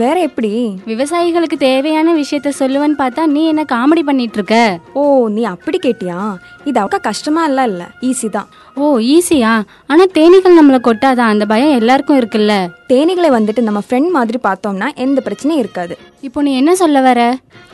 வேற 0.00 0.20
எப்படி? 0.20 0.50
விவசாயிகளுக்கு 0.86 1.56
தேவையான 1.56 2.12
விஷயத்த 2.14 2.48
சொல்லுவேன்னு 2.58 2.96
பார்த்தா 2.98 3.22
நீ 3.26 3.46
என்ன 3.46 3.62
காமெடி 3.72 4.02
பண்ணிட்டு 4.02 4.36
இருக்க 4.38 4.56
ஓ 4.92 5.02
நீ 5.28 5.42
அப்படி 5.44 5.78
கேட்டியா? 5.86 6.18
இது 6.64 6.80
அவ்வளோ 6.80 6.98
கஷ்டமா 7.00 7.44
இல்ல 7.44 7.62
இல்ல. 7.62 7.82
ஈஸி 8.00 8.28
தான். 8.28 8.48
ஓ 8.76 8.98
ஈஸியா 8.98 9.52
ஆனால் 9.86 10.12
தேனீகள் 10.18 10.58
நம்மளை 10.60 10.80
கொட்டாதான் 10.88 11.32
அந்த 11.32 11.46
பயம் 11.46 11.76
எல்லாருக்கும் 11.80 12.20
இருக்குல்ல. 12.20 12.54
தேனீகளை 12.92 13.30
வந்துட்டு 13.38 13.60
நம்ம 13.60 13.82
ஃப்ரெண்ட் 13.86 14.10
மாதிரி 14.10 14.40
பார்த்தோம்னா 14.42 14.88
எந்த 14.94 15.22
பிரச்சனையும் 15.26 15.62
இருக்காது. 15.64 15.96
இப்போ 16.20 16.42
நீ 16.42 16.56
என்ன 16.56 16.74
சொல்ல 16.74 17.00
வர? 17.00 17.20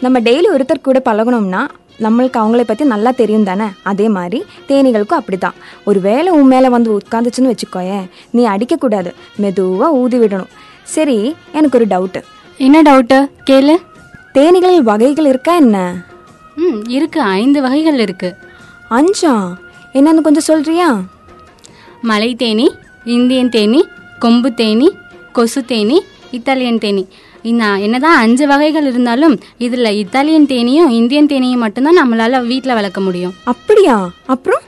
நம்ம 0.00 0.21
டெய்லி 0.21 0.50
ஒருத்தர் 0.56 0.87
கூட 0.88 1.03
பழகணும்னா 1.11 1.62
நம்மளுக்கு 2.00 2.38
அவங்கள 2.43 2.62
பற்றி 2.67 2.85
நல்லா 2.85 3.11
தெரியும் 3.11 3.49
தானே? 3.49 3.67
அதே 3.82 4.09
மாதிரி 4.09 4.44
தேனீகளுக்கும் 4.69 5.21
அப்படிதான் 5.21 5.59
ஒரு 5.85 6.00
வேளை 6.00 6.31
உன் 6.32 6.47
மேலே 6.47 6.69
வந்து 6.69 7.00
உட்காந்துச்சுன்னு 7.00 7.53
வச்சுக்கோயேன் 7.53 8.06
நீ 8.31 8.44
அடிக்கக்கூடாது. 8.49 9.11
மெதுவாக 9.37 9.93
ஊதி 9.93 10.19
விடணும். 10.19 10.53
சரி 10.84 11.34
எனக்கு 11.52 11.78
ஒரு 11.78 11.86
டவுட்டு 11.86 12.22
என்ன 12.58 12.82
டவுட்டு 12.82 13.31
கேளு. 13.50 13.76
தேனீகள் 14.34 14.78
வகைகள் 14.82 15.26
இருக்கா 15.26 15.54
என்ன? 15.54 16.04
ம் 16.56 16.88
இருக்கு. 16.88 17.20
ஐந்து 17.20 17.62
வகைகள் 17.62 17.98
இருக்கு. 17.98 18.34
அஞ்சா? 18.88 19.58
என்னன்னு 19.92 20.20
கொஞ்சம் 20.20 20.48
சொல்றியா? 20.50 21.00
மலை 22.02 22.34
தேனி 22.34 22.75
இந்தியன் 23.04 23.48
தேனி 23.48 23.86
கொம்பு 24.19 24.54
தேனி 24.54 24.88
கொசு 25.32 25.64
தேனி 25.64 26.02
இத்தாலியன் 26.31 26.78
தேனி. 26.78 27.06
இந்த 27.42 27.64
என்னதான் 27.64 28.16
அஞ்சு 28.16 28.46
வகைகள் 28.46 28.87
இருந்தாலும் 28.87 29.38
இதில் 29.58 29.98
இத்தாலியன் 29.98 30.46
தேனியும் 30.46 30.88
இந்தியன் 30.88 31.26
தேனியும் 31.26 31.64
மட்டும்தான் 31.64 32.00
நம்மளால் 32.02 32.46
வீட்டில் 32.46 32.75
வளர்க்க 32.75 33.00
முடியும். 33.00 33.34
அப்படியா? 33.44 34.10
அப்புறம்? 34.26 34.60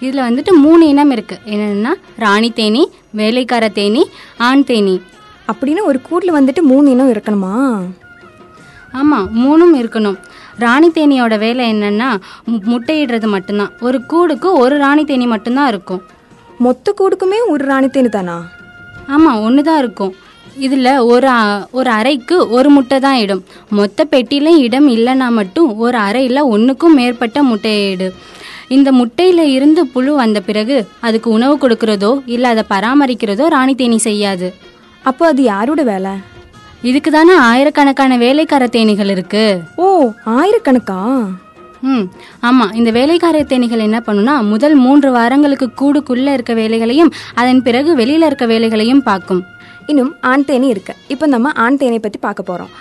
இதில் 0.00 0.26
வந்துட்டு 0.26 0.52
மூணு 0.64 0.88
இனம் 0.88 1.12
இருக்குது 1.14 1.46
என்னென்னா 1.54 1.92
ராணி 2.18 2.50
தேனி 2.50 2.82
வேலைக்கார 3.20 3.68
தேனி 3.68 4.02
ஆண் 4.48 4.64
தேனி. 4.64 5.00
அப்படின்னு 5.52 5.82
ஒரு 5.90 5.98
கூட்டில் 6.02 6.36
வந்துட்டு 6.38 6.60
மூணு 6.70 6.90
இனம் 6.90 7.12
இருக்கணுமா? 7.12 7.54
ஆமாம் 8.92 9.28
மூணும் 9.40 9.74
இருக்கணும். 9.80 10.18
ராணி 10.58 10.88
தேனியோட 10.94 11.38
வேலை 11.38 11.72
என்னன்னா 11.72 12.08
முட்டையிடுறது 12.70 13.28
மட்டும்தான். 13.34 13.72
ஒரு 13.80 14.00
கூடுக்கு 14.12 14.48
ஒரு 14.62 14.78
ராணி 14.78 15.04
தேனி 15.04 15.26
மட்டும்தான் 15.26 15.68
இருக்கும். 15.68 16.02
மொத்த 16.58 16.94
கூடுக்குமே 16.98 17.38
ஒரு 17.48 17.64
ராணி 17.64 17.88
தேனி 17.88 18.08
தானா? 18.08 18.36
ஆமாம் 19.06 19.42
ஒன்று 19.42 19.62
தான் 19.62 19.78
இருக்கும். 19.78 20.12
இதில் 20.66 20.92
ஒரு 21.12 21.28
ஒரு 21.70 21.90
அறைக்கு 21.90 22.36
ஒரு 22.56 22.68
முட்டை 22.70 22.98
தான் 23.00 23.18
இடும். 23.24 23.44
மொத்த 23.70 24.06
பெட்டியில 24.10 24.48
இடம் 24.66 24.88
இல்லைன்னா 24.96 25.28
மட்டும் 25.38 25.76
ஒரு 25.86 25.98
அறையில் 25.98 26.48
ஒன்றுக்கும் 26.54 26.94
மேற்பட்ட 26.94 27.42
முட்டையிடு 27.42 28.08
இந்த 28.76 28.88
முட்டையில 28.92 29.40
இருந்து 29.54 29.82
புழு 29.92 30.12
வந்த 30.14 30.38
பிறகு 30.48 30.76
அதுக்கு 31.06 31.28
உணவு 31.36 31.54
கொடுக்கறதோ 31.62 32.10
இல்லை 32.34 32.48
அதை 32.54 32.64
பராமரிக்கிறதோ 32.72 33.44
ராணி 33.54 33.74
தேனி 33.74 33.98
செய்யாது. 33.98 34.48
அப்போ 35.10 35.24
அது 35.26 35.42
யாரோட 35.42 35.82
வேலை? 35.90 36.12
இதுக்கு 36.88 37.10
தானே 37.10 37.34
ஆயிரக்கணக்கான 37.48 38.18
வேலைக்கார 38.24 38.64
தேனீகள் 38.76 39.10
இருக்கு. 39.14 39.44
ஓ 39.84 39.86
ஆயிரக்கணக்கா? 40.38 40.98
ம் 41.90 42.06
ஆமாம் 42.48 42.72
இந்த 42.78 42.90
வேலைக்கார 42.98 43.42
தேனீகள் 43.50 43.84
என்ன 43.88 43.98
பண்ணுனா 44.06 44.34
முதல் 44.52 44.76
மூன்று 44.84 45.10
வாரங்களுக்கு 45.18 45.68
கூடுக்குள்ளே 45.80 46.32
இருக்க 46.36 46.54
வேலைகளையும் 46.54 47.12
அதன் 47.34 47.62
பிறகு 47.66 47.90
வெளியில் 48.02 48.28
இருக்க 48.28 48.46
வேலைகளையும் 48.46 49.02
பார்க்கும். 49.10 49.42
இன்னும் 49.86 50.12
ஆண் 50.30 50.44
தேனி 50.44 50.68
இருக்கு. 50.74 50.94
இப்போ 51.08 51.26
நம்ம 51.34 51.52
ஆண் 51.64 51.78
தேனை 51.82 51.98
பற்றி 51.98 52.18
பார்க்க 52.26 52.50
போகிறோம் 52.50 52.72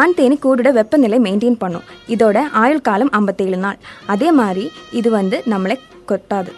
ஆண் 0.00 0.14
தேனி 0.14 0.38
கூடோட 0.44 0.70
வெப்பநிலை 0.78 1.18
மெயின்டைன் 1.26 1.60
பண்ணும். 1.62 1.84
இதோட 2.14 2.38
ஆயுள் 2.62 2.86
காலம் 2.88 3.12
ஐம்பத்தேழு 3.18 3.56
நாள். 3.56 3.78
அதே 4.06 4.30
மாதிரி 4.40 4.70
இது 5.00 5.10
வந்து 5.10 5.42
நம்மளை 5.52 5.76
கொட்டாது. 6.10 6.52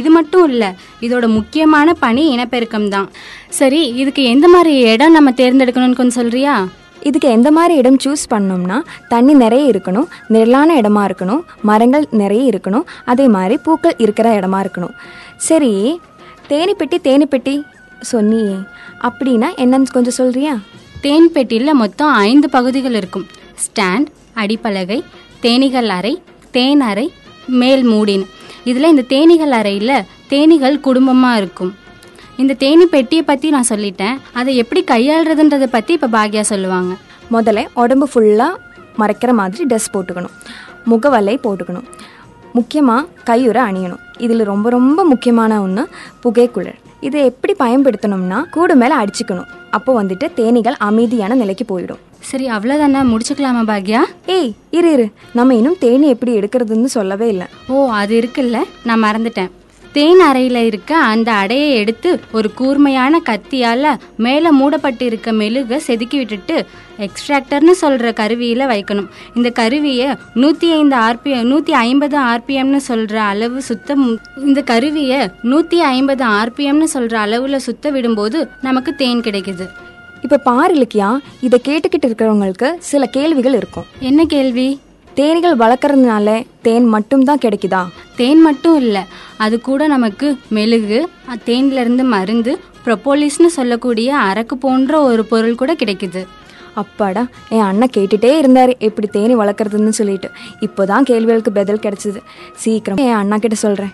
இது 0.00 0.10
மட்டும் 0.10 0.48
இல்லை 0.48 0.70
இதோட 1.06 1.26
முக்கியமான 1.34 1.94
பணி 2.04 2.22
இனப்பெருக்கம் 2.34 2.88
தான். 2.88 3.08
சரி 3.58 3.80
இதுக்கு 4.02 4.22
எந்த 4.32 4.48
மாதிரி 4.48 4.72
இடம் 4.92 5.16
நம்ம 5.18 5.30
தேர்ந்தெடுக்கணும்னு 5.30 6.00
கொஞ்சம் 6.00 6.18
சொல்றியா? 6.22 6.54
இதுக்கு 7.08 7.28
எந்த 7.28 7.50
மாதிரி 7.50 7.74
இடம் 7.80 7.98
சூஸ் 8.04 8.24
பண்ணோம்னா 8.34 8.76
தண்ணி 9.08 9.34
நிறைய 9.34 9.70
இருக்கணும் 9.72 10.08
நிழலான 10.34 10.80
இடமா 10.80 11.02
இருக்கணும் 11.08 11.42
மரங்கள் 11.70 12.06
நிறைய 12.22 12.50
இருக்கணும் 12.50 12.86
அதே 13.04 13.26
மாதிரி 13.36 13.56
பூக்கள் 13.58 13.96
இருக்கிற 13.98 14.28
இடமா 14.40 14.60
இருக்கணும். 14.64 14.94
சரி 15.36 16.00
தேனி 16.48 16.74
பெட்டி 16.74 16.98
தேனி 16.98 17.26
பெட்டி 17.26 17.64
சொன்னியே 18.12 18.56
அப்படின்னா 19.08 19.48
என்னன்னு 19.62 19.94
கொஞ்சம் 19.96 20.18
சொல்றியா? 20.20 20.58
தேன் 21.06 21.26
பெட்டியில் 21.34 21.78
மொத்தம் 21.80 22.12
ஐந்து 22.28 22.46
பகுதிகள் 22.54 22.96
இருக்கும். 23.00 23.26
ஸ்டாண்ட் 23.64 24.08
அடிப்பலகை 24.42 24.96
தேனிகள் 25.44 25.88
அறை 25.96 26.12
தேன் 26.54 26.82
அறை 26.90 27.04
மேல் 27.60 27.84
மூடின்னு 27.90 28.26
இதில் 28.70 28.90
இந்த 28.92 29.04
தேனிகள் 29.12 29.54
அறையில் 29.58 29.92
தேனிகள் 30.32 30.76
குடும்பமாக 30.86 31.40
இருக்கும். 31.40 31.70
இந்த 32.42 32.56
தேனி 32.62 32.86
பெட்டியை 32.94 33.24
பற்றி 33.28 33.50
நான் 33.56 33.68
சொல்லிட்டேன். 33.72 34.16
அதை 34.40 34.54
எப்படி 34.62 34.80
கையாளுறதுன்றதை 34.92 35.68
பற்றி 35.76 35.92
இப்போ 35.98 36.08
பாக்யா 36.16 36.44
சொல்லுவாங்க. 36.52 36.94
முதல்ல 37.34 37.64
உடம்பு 37.82 38.08
ஃபுல்லாக 38.14 38.58
மறைக்கிற 39.02 39.32
மாதிரி 39.40 39.64
ட்ரெஸ் 39.70 39.92
போட்டுக்கணும். 39.94 40.34
முகவலை 40.92 41.36
போட்டுக்கணும். 41.46 41.86
முக்கியமாக 42.58 43.08
கையுறை 43.30 43.62
அணியணும். 43.68 44.02
இதில் 44.26 44.50
ரொம்ப 44.52 44.66
ரொம்ப 44.78 45.04
முக்கியமான 45.12 45.62
ஒன்று 45.66 45.84
புகைக்குழல். 46.24 46.80
இதை 47.00 47.24
எப்படி 47.24 47.54
பயன்படுத்தணும்னா 47.58 48.44
கூடு 48.50 48.74
மேலே 48.74 48.94
அடிச்சுக்கணும். 48.94 49.46
அப்போ 49.70 50.02
வந்துட்டு 50.02 50.32
தேனீகள் 50.36 50.74
அமைதியான 50.78 51.34
நிலைக்கு 51.34 51.78
போயிடும். 51.78 51.98
சரி 52.20 52.48
அவ்வளோதானே 52.50 53.00
முடிச்சுக்கலாமா 53.12 53.62
பாக்யா? 53.66 54.00
ஏய் 54.26 54.54
இரு 54.70 54.92
இரு. 54.92 55.08
நம்ம 55.34 55.54
இன்னும் 55.54 55.76
தேனி 55.78 56.08
எப்படி 56.08 56.38
எடுக்கிறதுன்னு 56.38 56.84
சொல்லவே 56.84 57.28
இல்லை. 57.28 57.46
ஓ 57.68 57.90
அது 57.90 58.20
இருக்குல்ல? 58.20 58.62
நான் 58.84 59.02
மறந்துட்டேன். 59.02 59.50
தேன் 59.96 60.20
அறையில் 60.20 60.58
இருக்க 60.68 60.92
அந்த 61.10 61.28
அடையை 61.42 61.68
எடுத்து 61.80 62.10
ஒரு 62.36 62.48
கூர்மையான 62.58 63.20
கத்தியால் 63.28 63.88
மேலே 64.24 64.50
மூடப்பட்டு 64.50 65.04
இருக்க 65.10 65.32
மெழுகை 65.32 65.78
செதுக்கி 65.86 66.16
விட்டுட்டு 66.18 66.56
எக்ஸ்ட்ராக்டர்னு 67.06 67.74
சொல்கிற 67.82 68.12
கருவியில் 68.20 68.64
வைக்கணும். 68.72 69.08
இந்த 69.34 69.50
கருவியை 69.60 70.08
நூற்றி 70.42 70.68
ஐந்து 70.78 70.96
ஆர்பிஎம் 70.96 71.48
நூற்றி 71.52 71.72
ஐம்பது 71.72 72.18
ஆர்பிஎம்னு 72.18 72.80
சொல்கிற 72.90 73.18
அளவு 73.32 73.60
சுத்தம் 73.62 74.04
இந்த 74.46 74.62
கருவியை 74.72 75.20
நூற்றி 75.52 75.80
ஐம்பது 75.80 76.24
ஆர்பிஎம்னு 76.38 76.88
சொல்கிற 76.96 77.18
அளவில் 77.26 77.64
சுத்த 77.68 77.90
விடும்போது 77.90 78.40
நமக்கு 78.62 78.94
தேன் 79.02 79.26
கிடைக்குது. 79.28 79.66
இப்போ 80.22 80.38
பாரு 80.48 80.74
இலக்கியா 80.74 81.10
இதை 81.40 81.60
கேட்டுக்கிட்டு 81.68 82.08
இருக்கிறவங்களுக்கு 82.08 82.70
சில 82.90 83.06
கேள்விகள் 83.06 83.58
இருக்கும். 83.60 83.86
என்ன 84.10 84.24
கேள்வி? 84.24 84.68
தேனீகள் 85.16 85.60
வளர்க்குறதுனால 85.62 86.46
தேன் 86.62 86.88
மட்டும்தான் 86.94 87.42
கிடைக்குதா? 87.44 87.82
தேன் 88.16 88.40
மட்டும் 88.40 88.76
இல்லை. 88.76 89.02
அது 89.36 89.60
கூட 89.60 89.86
நமக்கு 89.86 90.38
மெழுகு 90.48 91.08
தேன்லேருந்து 91.46 92.04
மருந்து 92.04 92.58
ப்ரொப்போலிஸ்னு 92.84 93.46
சொல்லக்கூடிய 93.58 94.16
அரக்கு 94.16 94.54
போன்ற 94.60 95.00
ஒரு 95.02 95.24
பொருள் 95.24 95.54
கூட 95.54 95.74
கிடைக்குது. 95.74 96.26
அப்பாடா 96.74 97.26
என் 97.48 97.66
அண்ணன் 97.70 97.94
கேட்டுட்டே 97.96 98.38
இருந்தார் 98.38 98.72
எப்படி 98.78 99.06
தேனி 99.06 99.34
வளர்க்குறதுன்னு 99.36 99.88
சொல்லிட்டு. 99.88 100.30
இப்போதான் 100.60 101.08
கேள்விகளுக்கு 101.10 101.52
பதில் 101.52 101.84
கிடைச்சிது. 101.86 102.20
சீக்கிரம் 102.56 103.04
என் 103.06 103.20
அண்ணா 103.22 103.36
கிட்ட 103.36 103.56
சொல்கிறேன் 103.56 103.92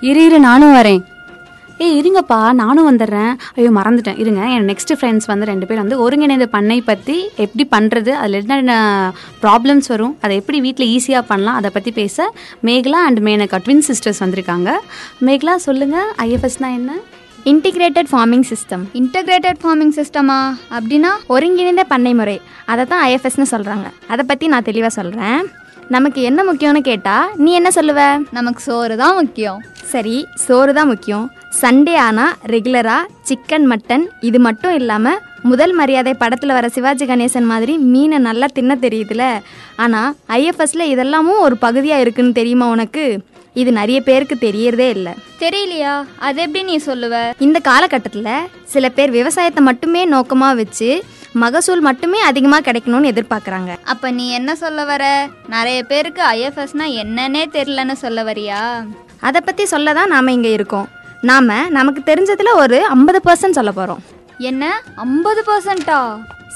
இரு 0.00 0.24
இரு 0.24 0.38
நானும் 0.38 0.74
வரேன். 0.74 1.02
ஏய் 1.82 1.96
இருங்கப்பா 2.00 2.38
நானும் 2.60 2.88
வந்துடுறேன். 2.88 3.32
ஐயோ 3.56 3.70
மறந்துட்டேன். 3.78 4.18
இருங்க 4.22 4.42
என் 4.56 4.68
நெக்ஸ்ட் 4.70 4.92
ஃப்ரெண்ட்ஸ் 4.98 5.28
வந்து 5.30 5.48
ரெண்டு 5.50 5.66
பேர் 5.68 5.80
வந்து 5.82 5.96
ஒருங்கிணைந்த 6.04 6.46
பண்ணை 6.54 6.76
பற்றி 6.90 7.16
எப்படி 7.44 7.64
பண்ணுறது 7.72 8.10
அதில் 8.20 8.38
என்னென்ன 8.40 8.74
ப்ராப்ளம்ஸ் 9.44 9.88
வரும் 9.92 10.14
அதை 10.24 10.34
எப்படி 10.40 10.60
வீட்டில் 10.66 10.90
ஈஸியாக 10.96 11.24
பண்ணலாம் 11.30 11.58
அதை 11.60 11.70
பற்றி 11.76 11.92
பேச 11.98 12.26
Mekala 12.68 13.00
and 13.08 13.20
Menaka 13.28 13.60
twin 13.66 13.84
sisters 13.88 14.22
வந்திருக்காங்க. 14.24 14.70
மேகலா 15.28 15.56
சொல்லுங்கள் 15.66 16.08
ஐஎஃப்எஸ்னா 16.26 16.70
என்ன? 16.78 16.92
Integrated 17.52 18.10
farming 18.12 18.46
system 18.52 18.84
integrated 19.00 19.60
farming 19.62 19.94
சிஸ்டமா 20.00 20.38
அப்படின்னா 20.76 21.12
ஒருங்கிணைந்த 21.34 21.84
பண்ணை 21.92 22.14
முறை. 22.20 22.38
அதை 22.72 22.84
தான் 22.92 23.04
ஐஎஃப்எஸ்னு 23.08 23.52
சொல்கிறாங்க 23.54 23.86
அதை 24.14 24.24
பற்றி 24.30 24.46
நான் 24.54 24.68
தெளிவாக 24.70 24.94
சொல்கிறேன் 25.00 25.40
நமக்கு 25.94 26.20
என்ன 26.28 26.40
முக்கியம்னு 26.48 26.80
கேட்டால் 26.90 27.30
நீ 27.44 27.50
என்ன 27.60 27.70
சொல்லுவ? 27.78 28.00
நமக்கு 28.36 28.60
சோறு 28.68 28.94
தான் 29.00 29.16
முக்கியம். 29.22 29.58
சரி 29.94 30.16
சோறு 30.44 30.72
தான் 30.78 30.88
முக்கியம். 30.92 31.26
சண்டே 31.60 31.94
ஆனால் 32.06 32.34
ரெகுலராக 32.52 33.08
சிக்கன் 33.28 33.66
மட்டன் 33.72 34.04
இது 34.28 34.38
மட்டும் 34.46 34.74
இல்லாமல் 34.78 35.20
முதல் 35.50 35.74
மரியாதை 35.78 36.12
படத்தில் 36.22 36.54
வர 36.56 36.66
சிவாஜி 36.76 37.04
கணேசன் 37.10 37.48
மாதிரி 37.50 37.74
மீனை 37.92 38.18
நல்லா 38.26 38.46
தின்ன 38.56 38.72
தெரியுதுல. 38.84 39.24
ஆனால் 39.84 40.14
ஐஎஃப்எஸ்ல 40.38 40.84
இதெல்லாமும் 40.94 41.42
ஒரு 41.46 41.56
பகுதியாக 41.64 42.04
இருக்குன்னு 42.04 42.38
தெரியுமா 42.40 42.68
உனக்கு? 42.74 43.04
இது 43.62 43.72
நிறைய 43.80 43.98
பேருக்கு 44.08 44.36
தெரியறதே 44.46 44.88
இல்லை. 44.96 45.12
தெரியலையா? 45.44 45.94
அது 46.26 46.40
எப்படி 46.44 46.62
நீ 46.70 46.76
சொல்லுவ? 46.88 47.14
இந்த 47.46 47.58
காலகட்டத்தில் 47.68 48.48
சில 48.74 48.88
பேர் 48.96 49.12
விவசாயத்தை 49.18 49.62
மட்டுமே 49.70 50.04
நோக்கமாக 50.14 50.58
வச்சு 50.62 50.90
மகசூல் 51.44 51.86
மட்டுமே 51.88 52.18
அதிகமாக 52.30 52.64
கிடைக்கணும்னு 52.66 53.12
எதிர்பார்க்குறாங்க. 53.12 53.70
அப்ப 53.92 54.10
நீ 54.18 54.26
என்ன 54.40 54.50
சொல்ல 54.64 54.80
வர? 54.92 55.04
நிறைய 55.54 55.78
பேருக்கு 55.92 56.22
ஐஎஃப்எஸ்னா 56.34 56.88
என்னன்னே 57.04 57.44
தெரியலன்னு 57.56 57.96
சொல்ல 58.04 58.22
வரியா? 58.32 58.60
அதை 59.28 59.40
பற்றி 59.40 59.64
சொல்ல 59.72 59.92
தான் 59.98 60.12
நாம் 60.14 60.36
இங்கே 60.38 60.52
இருக்கோம். 60.58 60.88
நாம் 61.24 61.50
நமக்கு 61.68 62.00
தெரிஞ்சதில் 62.06 62.50
ஒரு 62.54 62.86
ஐம்பது 62.86 63.20
பர்சன்ட் 63.24 63.58
சொல்ல 63.58 63.72
போகிறோம் 63.72 64.02
என்ன? 64.38 64.64
ஐம்பது 64.94 65.42
பர்சன்டா 65.46 65.98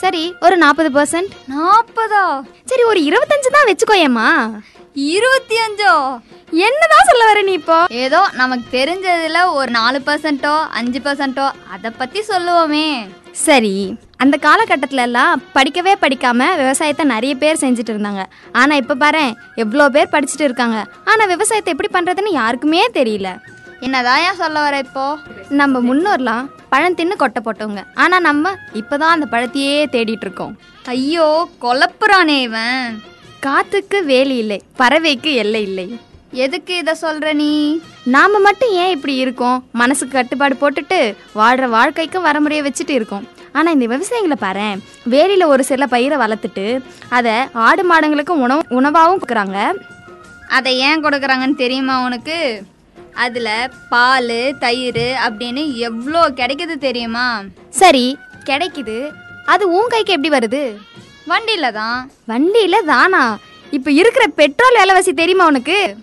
சரி 0.01 0.35
ஒரு 0.41 0.57
நாற்பது 0.57 0.91
பர்சன்ட் 0.91 1.31
நாற்பதா 1.51 2.25
சரி 2.65 2.83
ஒரு 2.83 3.01
இருபத்தஞ்சு 3.01 3.51
தான் 3.51 3.69
வச்சுக்கோயேம்மா. 3.69 4.27
இருபத்தி 4.95 5.57
அஞ்சோ? 5.57 5.95
என்னதான் 6.67 7.09
சொல்ல 7.09 7.25
வர 7.25 7.43
நீ 7.43 7.53
இப்போ? 7.53 7.79
ஏதோ 7.89 8.21
நமக்கு 8.33 8.67
தெரிஞ்சதுல 8.79 9.53
ஒரு 9.53 9.71
நாலு 9.71 10.01
பர்சன்ட்டோ 10.07 10.67
அஞ்சு 10.69 10.99
பர்சன்ட்டோ 10.99 11.51
அதை 11.69 11.91
பத்தி 11.99 12.21
சொல்லுவோமே. 12.21 12.87
சரி 13.33 13.75
அந்த 14.17 14.37
காலகட்டத்துல 14.43 15.01
எல்லாம் 15.01 15.43
படிக்கவே 15.55 15.93
படிக்காம 16.01 16.57
விவசாயத்தை 16.57 17.07
நிறைய 17.07 17.35
பேர் 17.35 17.61
செஞ்சுட்டு 17.61 17.93
இருந்தாங்க. 17.95 18.23
ஆனா 18.53 18.75
இப்ப 18.75 18.95
பாரு 18.95 19.25
எவ்வளோ 19.55 19.89
பேர் 19.89 20.13
படிச்சுட்டு 20.13 20.49
இருக்காங்க. 20.49 20.79
ஆனா 21.05 21.25
விவசாயத்தை 21.25 21.75
எப்படி 21.75 21.91
பண்றதுன்னு 21.93 22.33
யாருக்குமே 22.33 22.87
தெரியல. 22.95 23.31
என்னதாயா 23.81 24.33
சொல்ல 24.33 24.61
வர 24.61 24.79
இப்போ? 24.79 25.19
நம்ம 25.49 25.81
முன்னோர்லாம் 25.81 26.47
பழம் 26.69 26.95
தின்னு 26.95 27.17
கொட்டை 27.17 27.41
போட்டவங்க. 27.45 27.83
ஆனா 27.95 28.21
நம்ம 28.21 28.53
இப்பதான் 28.73 29.15
அந்த 29.15 29.27
பழத்தையே 29.31 29.77
தேடிட்டு 29.95 30.27
இருக்கோம் 30.27 30.59
ஐயோ 30.85 31.49
கொலப்புறானே 31.63 32.39
இவன். 32.41 33.03
காத்துக்கு 33.47 33.99
வேலி 34.05 34.37
இல்லை 34.37 34.63
பறவைக்கு 34.79 35.33
எல்லை 35.35 35.63
இல்லை. 35.63 36.01
எதுக்கு 36.33 36.77
இத 36.77 36.97
சொல்ற 37.03 37.33
நீ? 37.33 37.81
நாம 38.05 38.39
மட்டும் 38.39 38.71
ஏன் 38.71 38.91
இப்படி 38.91 39.15
இருக்கோம்? 39.15 39.59
மனசுக்கு 39.73 40.17
கட்டுப்பாடு 40.17 40.57
போட்டுட்டு 40.63 40.99
வாழ்ற 41.35 41.69
வாழ்க்கைக்கும் 41.69 42.27
வரமுறையை 42.27 42.65
வச்சுட்டு 42.67 42.91
இருக்கோம். 42.91 43.29
ஆனா 43.53 43.71
இந்த 43.71 43.87
விவசாயிகளை 43.87 44.37
பாரு 44.39 44.67
வேலியில 45.11 45.45
ஒரு 45.45 45.65
சில 45.65 45.87
பயிரை 45.87 46.19
வளர்த்துட்டு 46.19 46.67
அதை 47.09 47.37
ஆடு 47.53 47.85
மாடுங்களுக்கு 47.91 48.35
உணவு 48.47 48.81
உணவாகவும் 48.81 49.21
கொடுக்குறாங்க. 49.21 49.61
அதை 50.49 50.79
ஏன் 50.79 51.05
கொடுக்குறாங்கன்னு 51.05 51.55
தெரியுமா 51.55 52.05
உனக்கு? 52.05 52.37
அதில் 53.25 53.71
பால் 53.89 54.37
தயிர் 54.59 55.05
அப்படின்னு 55.27 55.63
எவ்வளோ 55.89 56.23
கிடைக்குது 56.41 56.75
தெரியுமா? 56.87 57.27
சரி. 57.71 58.07
கிடைக்குது. 58.47 58.99
அது 59.45 59.65
உன் 59.71 59.89
கைக்கு 59.89 60.13
எப்படி 60.13 60.31
வருது? 60.37 60.63
வண்டியில் 61.27 61.73
தான். 61.73 62.11
வண்டியில 62.29 62.77
தானா? 62.87 63.25
இப்போ 63.71 63.91
இருக்கிற 63.91 64.27
பெட்ரோல் 64.41 64.79
விலைவாசி 64.79 65.13
தெரியுமா 65.13 65.47
உனக்கு? 65.47 65.97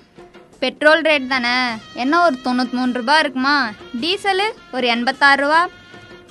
பெட்ரோல் 0.59 1.01
ரேட் 1.01 1.27
தானே. 1.27 1.55
என்ன 1.93 2.21
ஒரு 2.21 2.35
தொண்ணூற்றி 2.45 2.75
மூணு 2.79 2.93
ரூபா 2.93 3.19
இருக்குமா? 3.19 3.69
டீசலு 4.01 4.47
ஒரு 4.71 4.87
எண்பத்தாறு 4.87 5.41
ரூபா. 5.41 5.67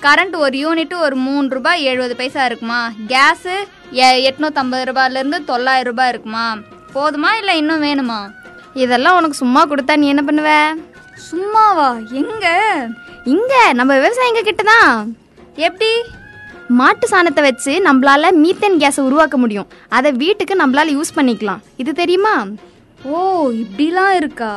கரண்ட் 0.01 0.35
ஒரு 0.35 0.55
யூனிட்டு 0.63 0.95
ஒரு 0.97 1.15
மூணு 1.15 1.47
ரூபாய் 1.49 1.83
எழுபது 1.83 2.15
பைசா 2.15 2.45
இருக்குமா? 2.45 2.91
கேஸு 3.07 3.53
எ 3.91 4.09
எட்நூற்றம்பது 4.29 4.83
ரூபாயிலேருந்து 4.89 5.43
தொள்ளாயிரம் 5.43 5.91
ரூபாய் 5.91 6.09
இருக்குமா? 6.09 6.57
போதுமா 6.95 7.31
இல்லை 7.37 7.57
இன்னும் 7.57 7.83
வேணுமா? 7.83 8.19
இதெல்லாம் 8.83 9.17
உனக்கு 9.17 9.37
சும்மா 9.37 9.61
கொடுத்தா 9.67 9.93
நீ 9.95 10.07
என்ன 10.07 10.23
பண்ணுவ? 10.27 10.49
சும்மாவா? 11.31 11.89
எங்க? 12.11 12.45
இங்க 13.23 13.73
நம்ம 13.73 13.91
விவசாயிங்க 13.97 14.41
கிட்ட 14.41 14.63
தான். 14.63 15.15
எப்படி? 15.55 15.91
மாட்டு 16.67 17.07
சாணத்தை 17.07 17.41
வச்சு 17.41 17.73
நம்மளால 17.85 18.31
மீத்தேன் 18.43 18.79
கேஸை 18.81 18.99
உருவாக்க 18.99 19.37
முடியும். 19.37 19.67
அதை 19.87 20.11
வீட்டுக்கு 20.11 20.55
நம்மளால 20.55 20.93
யூஸ் 20.97 21.15
பண்ணிக்கலாம். 21.15 21.61
இது 21.77 21.93
தெரியுமா? 21.93 22.35
ஓ 23.03 23.49
இப்படிலாம் 23.51 24.15
இருக்கா? 24.15 24.53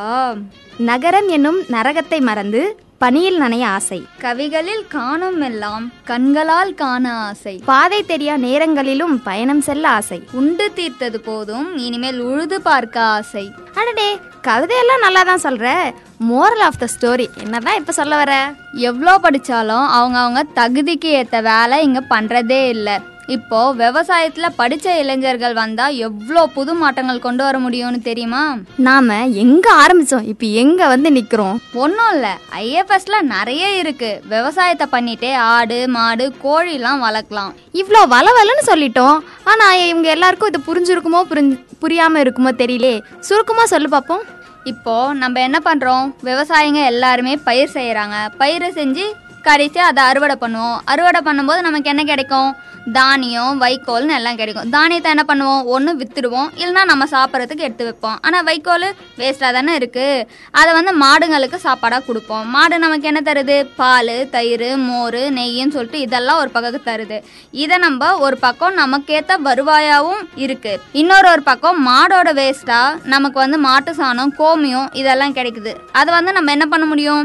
நகரம் 0.78 1.28
என்னும் 1.28 1.60
நரகத்தை 1.70 2.20
மறந்து 2.20 2.62
பனியில் 3.02 3.40
நனைய 3.40 3.64
ஆசை. 3.64 4.06
கவிகளில் 4.20 4.86
காணும் 4.88 5.40
எல்லாம் 5.40 5.92
கண்களால் 6.04 6.74
காண 6.74 7.12
ஆசை. 7.12 7.60
பாதை 7.64 8.04
தெரியா 8.08 8.36
நேரங்களிலும் 8.36 9.22
பயணம் 9.22 9.60
செல்ல 9.60 9.88
ஆசை. 9.88 10.18
உண்டு 10.32 10.72
தீர்த்தது 10.76 11.18
போதும் 11.18 11.76
இனிமேல் 11.76 12.18
உழுது 12.20 12.60
பார்க்க 12.60 13.00
ஆசை. 13.00 13.52
அடடே 13.74 14.08
கவிதையெல்லாம் 14.42 15.04
நல்லா 15.04 15.22
தான் 15.22 15.44
சொல்ற. 15.44 15.94
மோரல் 16.30 16.64
ஆஃப் 16.68 16.78
த 16.78 16.88
ஸ்டோரி 16.94 17.28
என்னதான் 17.42 17.76
இப்ப 17.76 17.92
சொல்ல 17.92 18.16
வர? 18.16 18.54
எவ்வளோ 18.72 19.18
படித்தாலும் 19.18 19.86
அவங்க 19.98 20.18
அவங்க 20.18 20.44
தகுதிக்கு 20.54 21.12
ஏற்ற 21.20 21.40
வேலை 21.40 21.82
இங்கே 21.82 22.00
பண்ணுறதே 22.10 22.68
இல்லை. 22.68 22.98
இப்போ 23.34 23.58
விவசாயத்தில் 23.80 24.54
படித்த 24.58 24.86
இளைஞர்கள் 25.00 25.54
வந்தால் 25.54 25.96
எவ்வளோ 26.06 26.42
புது 26.54 26.72
மாற்றங்கள் 26.74 27.24
கொண்டு 27.24 27.42
வர 27.46 27.56
முடியும்னு 27.58 27.98
தெரியுமா? 28.06 28.42
நாம 28.86 29.16
எங்க 29.42 29.66
ஆரம்பிச்சோம்? 29.82 30.28
இப்ப 30.32 30.46
எங்க 30.62 30.86
வந்து 30.92 31.10
நிக்கிறோம்? 31.10 31.58
ஒன்றும் 31.82 32.12
இல்லை. 32.14 32.32
ஐஎஃப்எஸ்ல 32.60 33.18
நிறைய 33.34 33.64
இருக்கு. 33.82 34.10
விவசாயத்தை 34.34 34.86
பண்ணிட்டே 34.94 35.32
ஆடு 35.56 35.78
மாடு 35.96 36.26
கோழிலாம் 36.44 37.04
வளர்க்கலாம். 37.06 37.52
இவ்வளோ 37.82 38.02
வளவலன்னு 38.14 38.64
சொல்லிட்டோம். 38.70 39.18
ஆனா 39.44 39.68
இவங்க 39.90 40.08
எல்லாருக்கும் 40.16 40.52
இது 40.52 40.66
புரிஞ்சிருக்குமோ 40.70 41.22
புரிஞ்சு 41.32 41.58
புரியாம 41.84 42.24
இருக்குமோ 42.24 42.52
தெரியலே. 42.64 42.96
சுருக்கமா 43.28 43.66
சொல்லு 43.74 43.88
பார்ப்போம் 43.88 44.26
இப்போ 44.72 44.94
நம்ம 45.22 45.40
என்ன 45.40 45.58
பண்றோம்? 45.64 46.06
விவசாயிங்க 46.28 46.80
எல்லாருமே 46.92 47.34
பயிர் 47.48 47.76
செய்யறாங்க. 47.78 48.16
பயிரை 48.42 48.68
செஞ்சு 48.80 49.04
கடைசியாக 49.46 49.90
அதை 49.92 50.02
அறுவடை 50.10 50.36
பண்ணுவோம். 50.42 50.78
அறுவடை 50.92 51.20
பண்ணும்போது 51.28 51.60
நமக்கு 51.66 51.90
என்ன 51.92 52.02
கிடைக்கும்? 52.10 52.50
தானியம் 52.96 53.54
வைக்கோல்னு 53.62 54.14
எல்லாம் 54.16 54.38
கிடைக்கும். 54.40 54.68
தானியத்தை 54.74 55.08
என்ன 55.14 55.24
பண்ணுவோம்? 55.30 55.62
ஒன்று 55.74 55.92
விற்றுடுவோம் 56.00 56.50
இல்லைனா 56.60 56.82
நம்ம 56.90 57.06
சாப்பிட்றதுக்கு 57.14 57.66
எடுத்து 57.66 57.86
வைப்போம். 57.88 58.18
ஆனால் 58.26 58.44
வைக்கோல் 58.48 58.86
வேஸ்ட்டாக 59.18 59.50
தானே 59.56 59.72
இருக்குது 59.80 60.24
அதை 60.60 60.70
வந்து 60.78 60.92
மாடுங்களுக்கு 61.02 61.58
சாப்பாடாக 61.66 62.06
கொடுப்போம். 62.08 62.44
மாடு 62.54 62.78
நமக்கு 62.84 63.08
என்ன 63.10 63.20
தருது? 63.28 63.56
பால் 63.80 64.14
தயிர் 64.34 64.68
மோர் 64.88 65.20
நெய்ன்னு 65.38 65.76
சொல்லிட்டு 65.76 66.00
இதெல்லாம் 66.06 66.40
ஒரு 66.42 66.52
பக்கம் 66.54 66.86
தருது. 66.90 67.18
இதை 67.64 67.78
நம்ம 67.86 68.10
ஒரு 68.26 68.38
பக்கம் 68.46 68.78
நமக்கேற்ற 68.82 69.36
வருவாயாகவும் 69.48 70.22
இருக்குது 70.44 70.80
இன்னொரு 71.02 71.28
ஒரு 71.34 71.44
பக்கம் 71.50 71.80
மாடோட 71.90 72.32
வேஸ்ட்டாக 72.40 72.96
நமக்கு 73.14 73.38
வந்து 73.44 73.60
மாட்டு 73.68 73.92
சாணம் 74.00 74.34
கோமியம் 74.40 74.88
இதெல்லாம் 75.02 75.36
கிடைக்குது. 75.40 75.74
அதை 76.00 76.10
வந்து 76.18 76.32
நம்ம 76.38 76.52
என்ன 76.56 76.66
பண்ண 76.66 76.86
முடியும்? 76.86 77.22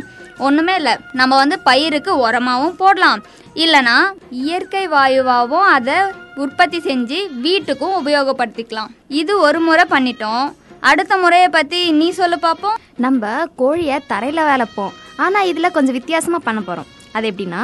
ஒன்றுமே 0.47 0.75
இல்லை. 0.81 0.93
நம்ம 1.19 1.37
வந்து 1.41 1.57
பயிருக்கு 1.69 2.11
உரமாகவும் 2.25 2.79
போடலாம். 2.81 3.21
இல்லைனா 3.63 3.97
இயற்கை 4.43 4.83
வாயுவாகவும் 4.95 5.69
அதை 5.75 5.97
உற்பத்தி 6.43 6.79
செஞ்சு 6.89 7.19
வீட்டுக்கும் 7.45 7.95
உபயோகப்படுத்திக்கலாம். 8.01 8.91
இது 9.21 9.33
ஒரு 9.47 9.61
முறை 9.67 9.85
பண்ணிட்டோம். 9.95 10.45
அடுத்த 10.89 11.13
முறையை 11.23 11.49
பற்றி 11.49 11.79
நீ 11.99 12.07
சொல்லு 12.19 12.37
பார்ப்போம் 12.45 12.81
நம்ம 13.05 13.29
கோழியை 13.61 13.97
தரையில் 14.11 14.49
வளர்ப்போம். 14.51 14.93
ஆனால் 15.23 15.47
இதில் 15.51 15.75
கொஞ்சம் 15.77 15.97
வித்தியாசமாக 15.97 16.45
பண்ண 16.47 16.61
போகிறோம் 16.61 16.89
அது 17.17 17.25
எப்படின்னா 17.31 17.63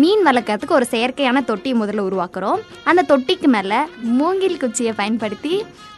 மீன் 0.00 0.22
வளர்க்கறதுக்கு 0.28 0.78
ஒரு 0.78 0.86
செயற்கையான 0.92 1.38
தொட்டியை 1.48 1.74
முதல்ல 1.80 2.04
உருவாக்குறோம். 2.08 2.60
அந்த 2.90 3.04
தொட்டிக்கு 3.10 3.48
மேலே 3.54 3.80
மூங்கில் 4.18 4.60
குச்சியை 4.62 4.92
பயன்படுத்தி 5.00 5.54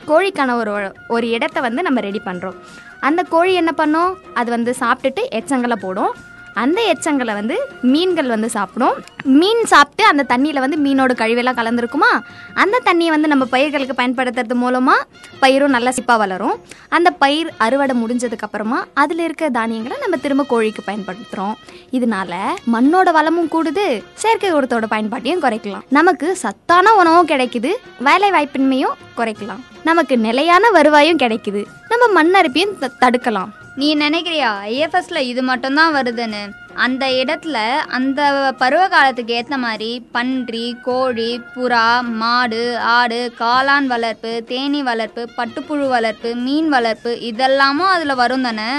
கோழிக்கான 0.08 0.56
ஒரு 0.62 0.72
ஒரு 1.14 1.26
இடத்த 1.36 1.60
வந்து 1.66 1.82
நம்ம 1.86 2.00
ரெடி 2.06 2.20
பண்ணுறோம் 2.26 2.58
அந்த 3.00 3.22
கோழி 3.22 3.54
என்ன 3.54 3.72
பண்ணும்? 3.72 4.18
அது 4.34 4.50
வந்து 4.50 4.74
சாப்பிட்டுட்டு 4.80 5.24
எச்சங்களை 5.32 5.74
போடும். 5.74 6.14
அந்த 6.56 6.94
எச்சங்களை 6.94 7.32
வந்து 7.32 7.58
மீன்கள் 7.82 8.26
வந்து 8.26 8.50
சாப்பிடும். 8.50 8.94
மீன் 9.22 9.64
சாப்பிட்டு 9.64 10.04
அந்த 10.04 10.24
தண்ணியில் 10.28 10.58
வந்து 10.58 10.76
மீனோட 10.76 11.10
கழிவெல்லாம் 11.10 11.56
கலந்துருக்குமா? 11.56 12.20
அந்த 12.54 12.80
தண்ணியை 12.84 13.06
வந்து 13.06 13.28
நம்ம 13.28 13.44
பயிர்களுக்கு 13.44 14.02
பயன்படுத்துறது 14.02 14.54
மூலமாக 14.54 15.06
பயிரும் 15.42 15.68
நல்லா 15.68 15.90
சிப்பாக 15.90 16.18
வளரும். 16.18 16.60
அந்த 16.88 17.10
பயிர் 17.10 17.52
அறுவடை 17.58 17.96
முடிஞ்சதுக்கப்புறமா 17.96 18.84
அதில் 18.94 19.18
இருக்க 19.18 19.48
தானியங்களை 19.48 19.98
நம்ம 20.00 20.16
திரும்ப 20.16 20.44
கோழிக்கு 20.50 20.82
பயன்படுத்துகிறோம் 20.86 21.54
இதனால 21.90 22.36
மண்ணோட 22.72 23.12
வளமும் 23.12 23.48
கூடுது 23.50 24.04
செயற்கை 24.14 24.52
உரத்தோட 24.52 24.84
பயன்பாட்டையும் 24.90 25.42
குறைக்கலாம். 25.42 25.82
நமக்கு 25.88 26.36
சத்தான 26.36 26.94
உணவும் 26.94 27.28
கிடைக்குது 27.28 27.70
வேலை 27.98 28.30
வாய்ப்பின்மையும் 28.30 28.92
குறைக்கலாம். 29.16 29.60
நமக்கு 29.84 30.18
நிலையான 30.18 30.70
வருவாயும் 30.70 31.18
கிடைக்குது. 31.18 31.64
நம்ம 31.88 32.22
மண்ணரிப்பையும் 32.22 32.78
த- 32.78 32.90
தடுக்கலாம். 33.00 33.48
நீ 33.76 33.96
நினைக்கிறியா? 33.96 34.50
ஐஎஃப்எஸ்ல 34.66 35.18
இது 35.18 35.42
மட்டும்தான் 35.42 35.94
வருதுன்னு. 35.94 36.50
அந்த 36.74 37.06
இடத்துல 37.06 37.56
அந்த 37.88 38.20
பருவ 38.58 38.88
காலத்துக்கு 38.88 39.34
ஏற்ற 39.34 39.56
மாதிரி 39.56 40.02
பன்றி 40.12 40.76
கோழி 40.82 41.40
புறா 41.54 42.00
மாடு 42.02 42.78
ஆடு 42.78 43.32
காளான் 43.38 43.86
வளர்ப்பு 43.86 44.44
தேனீ 44.48 44.82
வளர்ப்பு 44.82 45.28
பட்டுப்புழு 45.36 45.88
வளர்ப்பு 45.88 46.34
மீன் 46.34 46.68
வளர்ப்பு 46.68 47.18
இதெல்லாமும் 47.30 47.92
அதில் 47.94 48.14
வரும் 48.14 48.42
தானே? 48.42 48.70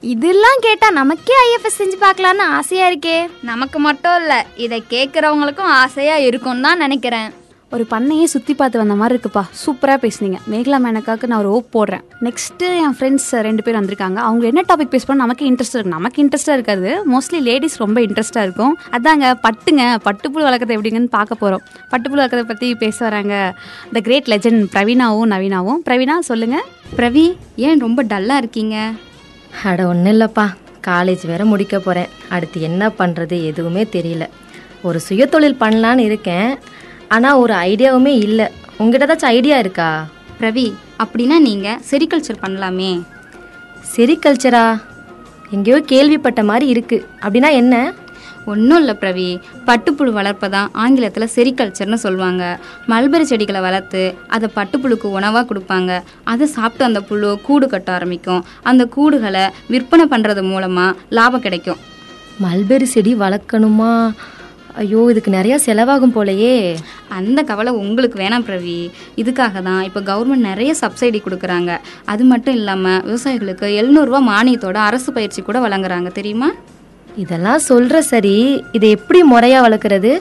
இதெல்லாம் 0.00 0.58
கேட்டால் 0.60 0.92
நமக்கே 0.92 1.34
ஐஎஃப்எஸ் 1.46 1.80
செஞ்சு 1.82 1.98
பார்க்கலான்னு 2.00 2.38
ஆசையாக 2.38 2.94
இருக்கே. 2.94 3.28
நமக்கு 3.42 3.78
மட்டும் 3.78 4.16
இல்லை 4.16 4.42
இதை 4.56 4.84
கேட்குறவங்களுக்கும் 4.90 5.74
ஆசையாக 5.82 6.20
இருக்கும்னு 6.20 6.62
தான் 6.62 6.78
நினைக்கிறேன். 6.78 7.30
ஒரு 7.72 7.86
பண்ணையே 7.90 8.24
சுற்றி 8.24 8.54
பார்த்து 8.54 8.78
வந்த 8.78 8.94
மாதிரி 8.94 9.18
இருக்குப்பா. 9.18 9.42
சூப்பராக 9.62 9.98
பேசுனீங்க. 10.04 10.38
மேகலா 10.50 10.78
மேனக்காக்கு 10.86 11.26
நான் 11.26 11.38
ஒரு 11.38 11.50
ஓப் 11.50 11.70
போடுறேன். 11.74 12.02
நெக்ஸ்ட்டு 12.20 12.68
என் 12.82 12.96
ஃப்ரெண்ட்ஸ் 12.98 13.30
ரெண்டு 13.30 13.62
பேர் 13.62 13.78
வந்திருக்காங்க. 13.80 14.18
அவங்க 14.28 14.46
என்ன 14.46 14.62
டாபிக் 14.68 14.92
பேச 14.94 15.04
போனால் 15.06 15.22
நமக்கு 15.24 15.44
இன்ட்ரெஸ்ட் 15.50 15.76
இருக்கு. 15.78 15.94
நமக்கு 15.96 16.18
இன்ட்ரெஸ்ட்டாக 16.24 16.52
இருக்காது. 16.52 16.90
மோஸ்ட்லி 17.12 17.40
லேடிஸ் 17.40 17.76
ரொம்ப 17.76 18.00
இன்ட்ரெஸ்ட்டாக 18.00 18.42
இருக்கும். 18.42 18.78
அதாங்க 18.90 19.34
பட்டுங்க. 19.46 19.82
பட்டுப்புழு 20.04 20.44
வளர்க்குறது 20.48 20.76
எப்படிங்கன்னு 20.76 21.14
பார்க்க 21.18 21.34
போகிறோம் 21.34 21.62
பட்டுப்புழு 21.92 22.20
வளர்க்குறத 22.22 22.42
பற்றி 22.42 22.74
பேச 22.74 23.04
வராங்க 23.04 23.54
த 23.92 24.00
கிரேட் 24.00 24.26
லெஜண்ட் 24.26 24.66
பிரவீனாவும் 24.74 25.32
நவீனாவும். 25.34 25.80
பிரவீனா 25.84 26.18
சொல்லுங்கள் 26.18 26.66
பிரவி 26.96 27.36
ஏன் 27.56 27.78
ரொம்ப 27.78 28.04
டல்லாக 28.04 28.36
இருக்கீங்க? 28.36 28.76
அட 29.64 29.86
ஒன்றும் 29.86 30.14
இல்லைப்பா. 30.14 30.46
காலேஜ் 30.86 31.26
வேற 31.26 31.44
முடிக்க 31.44 31.78
போகிறேன் 31.78 32.08
அடுத்து 32.28 32.60
என்ன 32.60 32.92
பண்ணுறது 32.98 33.36
எதுவுமே 33.44 33.82
தெரியல. 33.82 34.26
ஒரு 34.82 35.00
சுயதொழில் 35.08 35.60
பண்ணலான்னு 35.60 35.98
இருக்கேன். 35.98 36.58
ஆனால் 37.14 37.40
ஒரு 37.42 37.54
ஐடியாவுமே 37.70 38.12
இல்லை. 38.26 38.46
உங்ககிட்ட 38.78 39.06
ஏதாச்சும் 39.06 39.34
ஐடியா 39.38 39.58
இருக்கா? 39.58 39.88
பிரவி 40.38 40.68
அப்படின்னா 41.02 41.36
நீங்கள் 41.48 41.80
செரிகல்ச்சர் 41.90 42.42
பண்ணலாமே. 42.44 42.92
செரிகல்ச்சரா? 43.94 44.66
எங்கேயோ 45.56 45.78
கேள்விப்பட்ட 45.92 46.40
மாதிரி 46.50 46.66
இருக்கு. 46.74 46.98
அப்படின்னா 47.24 47.50
என்ன? 47.62 47.76
ஒன்றும் 48.52 48.78
இல்லை 48.82 48.94
பிரவி. 49.00 49.26
பட்டுப்புழு 49.66 50.12
வளர்ப்பை 50.18 50.48
தான் 50.54 50.70
ஆங்கிலத்தில் 50.82 51.32
செரிகல்ச்சர்னு 51.34 51.98
சொல்லுவாங்க. 52.04 52.44
மல்பெரி 52.92 53.24
செடிகளை 53.30 53.60
வளர்த்து 53.66 54.02
அதை 54.34 54.48
பட்டுப்புழுக்கு 54.56 55.08
உணவாக 55.18 55.44
கொடுப்பாங்க. 55.50 56.00
அதை 56.32 56.46
சாப்பிட்டு 56.56 56.88
அந்த 56.88 57.00
புழு 57.10 57.30
கூடு 57.46 57.68
கட்ட 57.74 57.90
ஆரம்பிக்கும். 57.92 58.44
அந்த 58.70 58.88
கூடுகளை 58.96 59.44
விற்பனை 59.72 60.06
பண்ணுறது 60.14 60.44
மூலமாக 60.52 60.96
லாபம் 61.18 61.44
கிடைக்கும். 61.46 61.82
மல்பெரி 62.44 62.88
செடி 62.94 63.14
வளர்க்கணுமா? 63.24 63.92
ஐயோ 64.80 65.00
இதுக்கு 65.12 65.30
நிறையா 65.36 65.56
செலவாகும் 65.64 66.14
போலயே. 66.16 66.54
அந்த 67.18 67.40
கவலை 67.50 67.72
உங்களுக்கு 67.82 68.16
வேணாம் 68.22 68.46
பிரவி. 68.48 68.78
இதுக்காக 69.22 69.62
தான் 69.68 69.82
இப்போ 69.88 70.00
கவர்மெண்ட் 70.10 70.48
நிறைய 70.50 70.72
சப்சிடி 70.80 71.20
கொடுக்குறாங்க. 71.24 71.70
அது 72.12 72.24
மட்டும் 72.32 72.56
இல்லாமல் 72.60 73.02
விவசாயிகளுக்கு 73.08 73.68
எழுநூறுவா 73.80 74.20
மானியத்தோட 74.32 74.78
அரசு 74.88 75.12
பயிற்சி 75.16 75.42
கூட 75.48 75.60
வழங்குறாங்க 75.66 76.10
தெரியுமா? 76.18 76.48
இதெல்லாம் 77.24 77.62
சொல்கிற 77.70 77.96
சரி 78.12 78.36
இதை 78.76 78.90
எப்படி 78.98 79.22
முறையாக 79.32 79.64
வளர்க்குறது? 79.66 80.12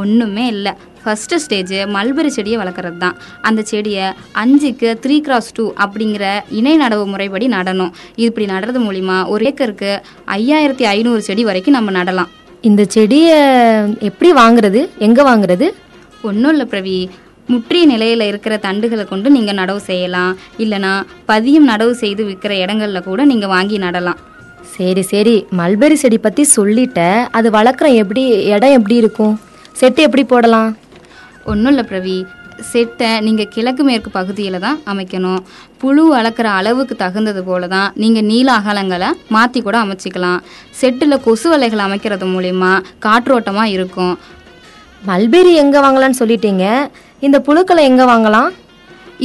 ஒன்றுமே 0.00 0.44
இல்லை. 0.54 0.72
ஃபஸ்ட்டு 1.04 1.38
ஸ்டேஜ் 1.44 1.72
மல்பெரி 1.94 2.30
செடியை 2.36 2.58
வளர்க்குறது 2.60 2.98
தான். 3.04 3.16
அந்த 3.48 3.60
செடியை 3.70 4.04
அஞ்சுக்கு 4.42 4.90
த்ரீ 5.04 5.16
கிராஸ் 5.26 5.50
டூ 5.56 5.64
அப்படிங்கிற 5.84 6.26
இணை 6.58 6.74
நடவு 6.82 7.06
முறைப்படி 7.14 7.48
நடணும். 7.56 7.92
இப்படி 8.26 8.46
நடுறது 8.52 8.80
மூலிமா 8.86 9.16
ஒரு 9.32 9.48
ஏக்கருக்கு 9.50 9.90
ஐயாயிரத்தி 10.38 10.86
ஐநூறு 10.94 11.22
செடி 11.30 11.44
வரைக்கும் 11.50 11.78
நம்ம 11.78 11.96
நடலாம். 11.98 12.30
இந்த 12.68 12.82
செடியை 12.84 13.38
எப்படி 14.08 14.28
வாங்குறது? 14.32 14.80
எங்கே 14.98 15.22
வாங்குறது? 15.22 15.66
ஒன்றும் 16.22 16.50
இல்லை 16.50 16.66
பிரவி. 16.66 16.98
முற்றிய 17.46 17.86
நிலையில் 17.86 18.20
இருக்கிற 18.20 18.54
தண்டுகளை 18.56 19.04
கொண்டு 19.08 19.30
நீங்கள் 19.30 19.58
நடவு 19.60 19.76
செய்யலாம். 19.76 20.36
இல்லைனா 20.58 20.92
பதியம் 21.28 21.66
நடவு 21.72 21.90
செய்து 22.02 22.24
விற்கிற 22.24 22.52
இடங்கள்ல 22.64 23.02
கூட 23.02 23.24
நீங்கள் 23.24 23.52
வாங்கி 23.54 23.78
நடலாம். 23.78 24.20
சரி 24.76 25.02
சரி. 25.02 25.46
மல்பெரி 25.58 25.92
செடி 25.92 26.18
பற்றி 26.18 26.44
சொல்லிட்ட. 26.56 27.00
அது 27.30 27.50
வளர்க்குற 27.50 27.94
எப்படி 27.94 28.24
இடம் 28.54 28.76
எப்படி 28.78 28.94
இருக்கும்? 28.94 29.34
செட்டு 29.80 30.00
எப்படி 30.06 30.24
போடலாம்? 30.24 30.70
ஒன்றும் 31.44 31.72
இல்லை 31.72 31.84
பிரவி. 31.90 32.18
செட்டை 32.70 33.10
நீங்கள் 33.26 33.50
கிழக்கு 33.54 33.82
மேற்கு 33.88 34.10
பகுதியில் 34.16 34.58
தான் 34.64 34.78
அமைக்கணும். 34.92 35.40
புழு 35.80 36.02
வளர்க்குற 36.14 36.48
அளவுக்கு 36.60 36.94
தகுந்தது 37.02 37.42
போல 37.48 37.68
தான் 37.74 37.92
நீங்கள் 38.02 38.26
நீள 38.30 38.48
அகலங்களை 38.60 39.10
மாற்றி 39.36 39.60
கூட 39.66 39.78
அமைச்சிக்கலாம். 39.84 40.40
செட்டில் 40.80 41.22
கொசு 41.26 41.48
வலைகள் 41.52 41.84
அமைக்கிறது 41.86 42.28
மூலிமா 42.34 42.72
காற்றோட்டமாக 43.06 43.74
இருக்கும். 43.76 44.14
மல்பெரி 45.10 45.54
எங்கே 45.62 45.78
வாங்கலாம்னு 45.84 46.20
சொல்லிட்டீங்க. 46.22 46.66
இந்த 47.26 47.38
புழுக்களை 47.46 47.84
எங்கே 47.90 48.04
வாங்கலாம்? 48.12 48.50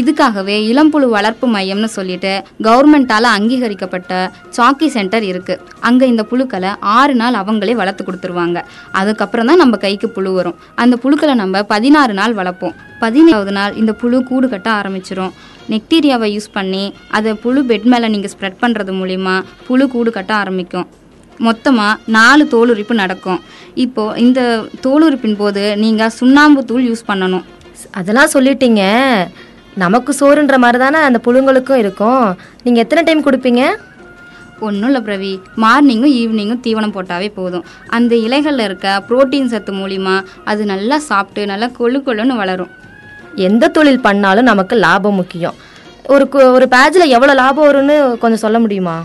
இதுக்காகவே 0.01 0.55
இளம்புழு 0.71 1.07
வளர்ப்பு 1.15 1.45
மையம்னு 1.55 1.89
சொல்லிட்டு 1.97 2.31
கவர்மெண்ட்டால் 2.67 3.27
அங்கீகரிக்கப்பட்ட 3.37 4.11
சாக்கி 4.57 4.87
சென்டர் 4.95 5.25
இருக்குது 5.31 5.61
அங்கே 5.89 6.05
இந்த 6.13 6.23
புழுக்களை 6.31 6.71
ஆறு 6.97 7.13
நாள் 7.21 7.39
அவங்களே 7.41 7.75
வளர்த்து 7.81 8.03
கொடுத்துருவாங்க. 8.07 8.57
அதுக்கப்புறம் 9.01 9.49
தான் 9.51 9.61
நம்ம 9.63 9.77
கைக்கு 9.85 10.09
புழு 10.17 10.31
வரும். 10.37 10.57
அந்த 10.83 10.97
புழுக்களை 11.03 11.35
நம்ம 11.43 11.63
பதினாறு 11.73 12.15
நாள் 12.19 12.35
வளர்ப்போம். 12.41 12.75
பதினேழாவது 13.03 13.53
நாள் 13.59 13.73
இந்த 13.81 13.91
புழு 14.03 14.19
கூடு 14.29 14.47
கட்ட 14.53 14.69
ஆரம்பிச்சிரும். 14.79 15.33
நெக்டீரியாவை 15.73 16.27
யூஸ் 16.35 16.49
பண்ணி 16.57 16.83
அதை 17.17 17.31
புழு 17.43 17.61
பெட் 17.71 17.89
மேலே 17.93 18.07
நீங்கள் 18.13 18.33
ஸ்ப்ரெட் 18.33 18.61
பண்ணுறது 18.63 18.93
மூலிமா 18.99 19.35
புழு 19.67 19.85
கூடு 19.95 20.11
கட்ட 20.17 20.31
ஆரம்பிக்கும். 20.43 20.87
மொத்தமாக 21.47 21.99
நாலு 22.17 22.43
தோலுரிப்பு 22.53 22.93
நடக்கும். 23.01 23.41
இப்போது 23.85 24.21
இந்த 24.25 24.41
தோலுரிப்பின் 24.85 25.37
போது 25.41 25.63
நீங்கள் 25.83 26.15
சுண்ணாம்பு 26.19 26.61
தூள் 26.69 26.87
யூஸ் 26.91 27.09
பண்ணணும். 27.09 27.45
அதெல்லாம் 27.99 28.33
சொல்லிட்டீங்க. 28.35 28.83
நமக்கு 29.83 30.11
சோறுன்ற 30.19 30.55
மாதிரி 30.63 30.77
தானே 30.83 30.99
அந்த 31.07 31.19
புழுங்களுக்கும் 31.25 31.81
இருக்கும். 31.83 32.25
நீங்கள் 32.65 32.83
எத்தனை 32.83 33.01
டைம் 33.03 33.25
கொடுப்பீங்க? 33.27 33.63
ஒன்றும் 34.67 34.89
இல்லை 34.89 35.01
பிரவி. 35.07 35.33
மார்னிங்கும் 35.63 36.13
ஈவினிங்கும் 36.19 36.61
தீவனம் 36.65 36.93
போட்டாவே 36.95 37.27
போதும். 37.39 37.65
அந்த 37.97 38.13
இலைகளில் 38.25 38.63
இருக்க 38.67 39.03
புரோட்டீன் 39.09 39.51
சத்து 39.51 39.73
மூலிமா 39.81 40.15
அது 40.51 40.61
நல்லா 40.71 40.97
சாப்பிட்டு 41.09 41.43
நல்லா 41.51 41.67
கொழு 41.79 41.99
கொழுன்னு 42.07 42.39
வளரும். 42.41 42.71
எந்த 43.47 43.67
தொழில் 43.77 44.05
பண்ணாலும் 44.07 44.49
நமக்கு 44.51 44.75
லாபம் 44.85 45.17
முக்கியம். 45.19 45.57
ஒரு 46.13 46.25
ஒரு 46.55 46.67
பேட்சில் 46.73 47.13
எவ்வளோ 47.15 47.35
லாபம் 47.41 47.67
வரும்னு 47.69 47.95
கொஞ்சம் 48.23 48.43
சொல்ல 48.45 48.59
முடியுமா? 48.65 48.97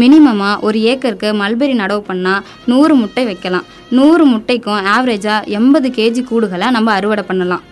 மினிமமாக 0.00 0.60
ஒரு 0.66 0.78
ஏக்கருக்கு 0.90 1.30
மல்பெரி 1.40 1.74
நடவு 1.82 2.02
பண்ணால் 2.10 2.44
நூறு 2.70 2.94
முட்டை 3.00 3.24
வைக்கலாம். 3.30 3.66
நூறு 3.98 4.24
முட்டைக்கும் 4.32 4.82
ஆவரேஜாக 4.94 5.48
எண்பது 5.58 5.88
கேஜி 5.98 6.22
கூடுகளை 6.30 6.68
நம்ம 6.76 6.92
அறுவடை 6.98 7.24
பண்ணலாம். 7.30 7.64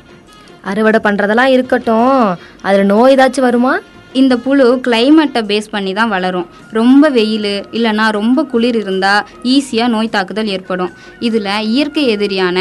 அறுவடை 0.70 1.00
பண்ணுறதெல்லாம் 1.06 1.54
இருக்கட்டும். 1.56 2.20
அதில் 2.66 2.92
நோய் 2.92 3.14
ஏதாச்சும் 3.16 3.48
வருமா? 3.48 3.74
இந்த 4.20 4.34
புழு 4.44 4.64
கிளைமேட்டை 4.86 5.40
பேஸ் 5.50 5.70
பண்ணி 5.74 5.92
தான் 5.98 6.10
வளரும். 6.14 6.48
ரொம்ப 6.78 7.08
வெயில் 7.16 7.48
இல்லைன்னா 7.76 8.06
ரொம்ப 8.16 8.44
குளிர் 8.52 8.78
இருந்தால் 8.80 9.24
ஈஸியாக 9.52 9.92
நோய் 9.94 10.12
தாக்குதல் 10.16 10.50
ஏற்படும். 10.54 10.92
இதில் 11.28 11.48
இயற்கை 11.74 12.04
எதிரியான 12.14 12.58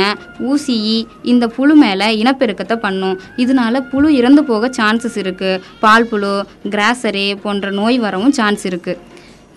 ஊசியி 0.49 0.97
இந்த 1.31 1.47
புழு 1.57 1.75
மேலே 1.83 2.07
இனப்பெருக்கத்தை 2.21 2.77
பண்ணும். 2.85 3.17
இதனால 3.43 3.81
புழு 3.91 4.09
இறந்து 4.19 4.43
போக 4.51 4.69
சான்சஸ் 4.79 5.19
இருக்குது 5.23 5.61
பால் 5.83 6.09
புழு 6.11 6.33
கிராசரி 6.75 7.27
போன்ற 7.45 7.69
நோய் 7.81 7.99
வரவும் 8.05 8.35
சான்ஸ் 8.39 8.65
இருக்குது 8.71 8.99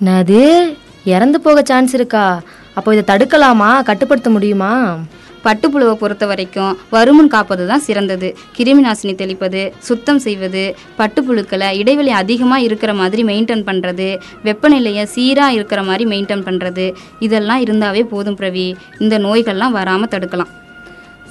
என்னது? 0.00 0.42
இறந்து 1.14 1.38
போக 1.46 1.62
சான்ஸ் 1.70 1.94
இருக்கா? 1.94 2.26
அப்போ 2.78 2.90
இதை 2.96 3.04
தடுக்கலாமா? 3.10 3.72
கட்டுப்படுத்த 3.90 4.30
முடியுமா? 4.36 4.72
பட்டுப்புழுவை 5.46 5.94
பொறுத்த 6.02 6.24
வரைக்கும் 6.30 6.72
வருமுன் 6.94 7.30
காப்பது 7.34 7.64
தான் 7.70 7.84
சிறந்தது. 7.86 8.28
கிருமி 8.56 8.82
நாசினி 8.86 9.14
தெளிப்பது 9.22 9.62
சுத்தம் 9.88 10.20
செய்வது 10.26 10.64
பட்டுப்புழுக்களை 11.00 11.68
இடைவெளி 11.80 12.12
அதிகமாக 12.22 12.66
இருக்கிற 12.68 12.94
மாதிரி 13.00 13.24
மெயின்டைன் 13.30 13.64
பண்ணுறது 13.70 14.08
வெப்பநிலையை 14.48 15.06
சீராக 15.14 15.56
இருக்கிற 15.58 15.82
மாதிரி 15.88 16.06
மெயின்டைன் 16.12 16.44
பண்ணுறது 16.50 16.86
இதெல்லாம் 17.28 17.64
இருந்தாவே 17.66 18.04
போதும் 18.12 18.38
பிரவி. 18.42 18.68
இந்த 19.04 19.16
நோய்கள்லாம் 19.26 19.78
வராமல் 19.80 20.12
தடுக்கலாம். 20.14 20.52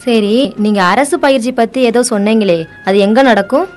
சரி 0.06 0.36
நீங்கள் 0.63 0.89
அரசு 0.93 1.15
பயிற்சி 1.26 1.52
பற்றி 1.60 1.82
ஏதோ 1.89 2.02
சொன்னீங்களே 2.13 2.60
அது 2.88 2.97
எங்கே 3.06 3.21
நடக்கும்? 3.30 3.67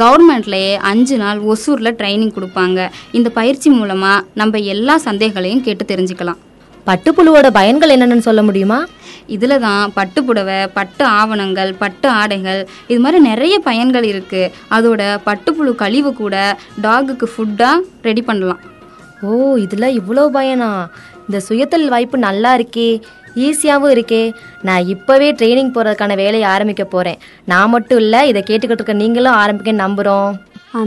கவர்மெண்ட்லேயே 0.00 0.70
அஞ்சு 0.90 1.16
நாள் 1.22 1.40
ஒசூரில் 1.52 1.96
ட்ரைனிங் 1.98 2.34
கொடுப்பாங்க. 2.36 2.78
இந்த 3.18 3.28
பயிற்சி 3.38 3.68
மூலமாக 3.78 4.24
நம்ம 4.40 4.58
எல்லா 4.74 4.94
சந்தேகங்களையும் 5.08 5.64
கேட்டு 5.66 5.84
தெரிஞ்சுக்கலாம். 5.90 6.40
பட்டுப்புழுவோட 6.88 7.48
பயன்கள் 7.58 7.92
என்னென்னு 7.94 8.26
சொல்ல 8.28 8.42
முடியுமா? 8.48 8.78
இதில் 9.26 9.62
தான் 9.66 9.92
பட்டு 9.94 10.24
புடவை 10.24 10.66
பட்டு 10.74 11.04
ஆவணங்கள் 11.04 11.72
பட்டு 11.74 12.08
ஆடைகள் 12.08 12.60
இது 12.86 13.00
மாதிரி 13.00 13.20
நிறைய 13.22 13.58
பயன்கள் 13.68 14.06
இருக்குது 14.12 14.52
அதோட 14.70 15.02
பட்டுப்புழு 15.28 15.74
கழிவு 15.74 16.12
கூட 16.14 16.36
டாகுக்கு 16.82 17.28
ஃபுட்டாக 17.32 17.84
ரெடி 18.02 18.22
பண்ணலாம். 18.22 18.60
ஓ 19.22 19.56
இதில் 19.56 19.96
இவ்வளோ 20.00 20.24
பயனா? 20.36 20.70
இந்த 21.28 21.40
சுயதொழில் 21.48 21.92
வாய்ப்பு 21.94 22.18
நல்லா 22.18 22.52
இருக்கே 22.58 23.00
ஈஸியாகவும் 23.36 23.92
இருக்கே. 23.96 24.22
நான் 24.62 24.88
இப்போவே 24.94 25.28
ட்ரைனிங் 25.38 25.74
போகிறதுக்கான 25.74 26.16
வேலையை 26.16 26.48
ஆரம்பிக்க 26.54 26.84
போகிறேன் 26.84 27.20
நான் 27.44 27.70
மட்டும் 27.70 27.98
இல்லை 27.98 28.28
இதை 28.28 28.42
கேட்டுக்கிட்டு 28.42 28.82
இருக்க 28.82 28.92
நீங்களும் 28.92 29.38
ஆரம்பிக்க 29.42 29.72
நம்புகிறோம் 29.84 30.32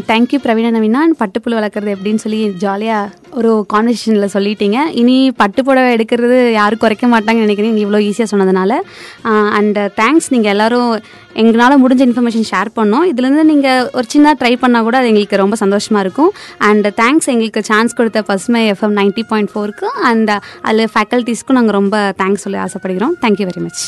தேங்க்யூ 0.09 0.37
பிரவீனா 0.43 0.69
நவீனா 0.75 1.01
பட்டுப்புழு 1.19 1.55
வளர்க்குறது 1.57 1.91
எப்படின்னு 1.95 2.21
சொல்லி 2.23 2.39
ஜாலியாக 2.63 3.33
ஒரு 3.39 3.51
கான்வர்சேஷனில் 3.73 4.31
சொல்லிட்டீங்க. 4.35 4.77
இனி 5.01 5.17
பட்டுப்புடவை 5.41 5.89
எடுக்கிறது 5.95 6.37
யாரும் 6.59 6.81
குறைக்க 6.83 7.07
மாட்டாங்கன்னு 7.11 7.45
நினைக்கிறேன். 7.45 7.77
இவ்வளோ 7.83 7.99
ஈஸியாக 8.07 8.29
சொன்னதுனால. 8.31 8.79
அண்ட் 9.57 9.79
தேங்க்ஸ் 9.99 10.29
நீங்கள் 10.35 10.53
எல்லாரும் 10.53 10.89
எங்களால் 11.43 11.81
முடிஞ்ச 11.83 12.01
இன்ஃபர்மேஷன் 12.07 12.49
ஷேர் 12.51 12.71
பண்ணோம். 12.79 13.05
இதுலேருந்து 13.11 13.45
நீங்கள் 13.51 13.89
ஒரு 13.99 14.07
சின்ன 14.15 14.33
ட்ரை 14.41 14.53
பண்ணால் 14.63 14.87
கூட 14.87 14.97
அது 15.01 15.11
எங்களுக்கு 15.11 15.41
ரொம்ப 15.43 15.57
சந்தோஷமாக 15.63 16.05
இருக்கும். 16.07 16.31
அண்ட் 16.69 16.89
தேங்க்ஸ் 17.01 17.31
எங்களுக்கு 17.35 17.63
சான்ஸ் 17.71 17.97
கொடுத்த 17.99 18.25
பசுமை 18.31 18.63
எஃப்எம் 18.73 18.97
நைன்ட்டி 19.01 19.25
பாயிண்ட் 19.33 19.53
ஃபோருக்கு 19.53 19.89
அண்ட் 20.11 20.33
அதில் 20.69 20.91
ஃபேக்கல்ட்டிஸ்க்கும் 20.95 21.59
நாங்கள் 21.59 21.79
ரொம்ப 21.81 21.97
தேங்க்ஸ் 22.23 22.45
சொல்லி 22.47 22.61
ஆசைப்படுகிறோம். 22.65 23.15
Thank you 23.25 23.47
very 23.51 23.63
much 23.67 23.83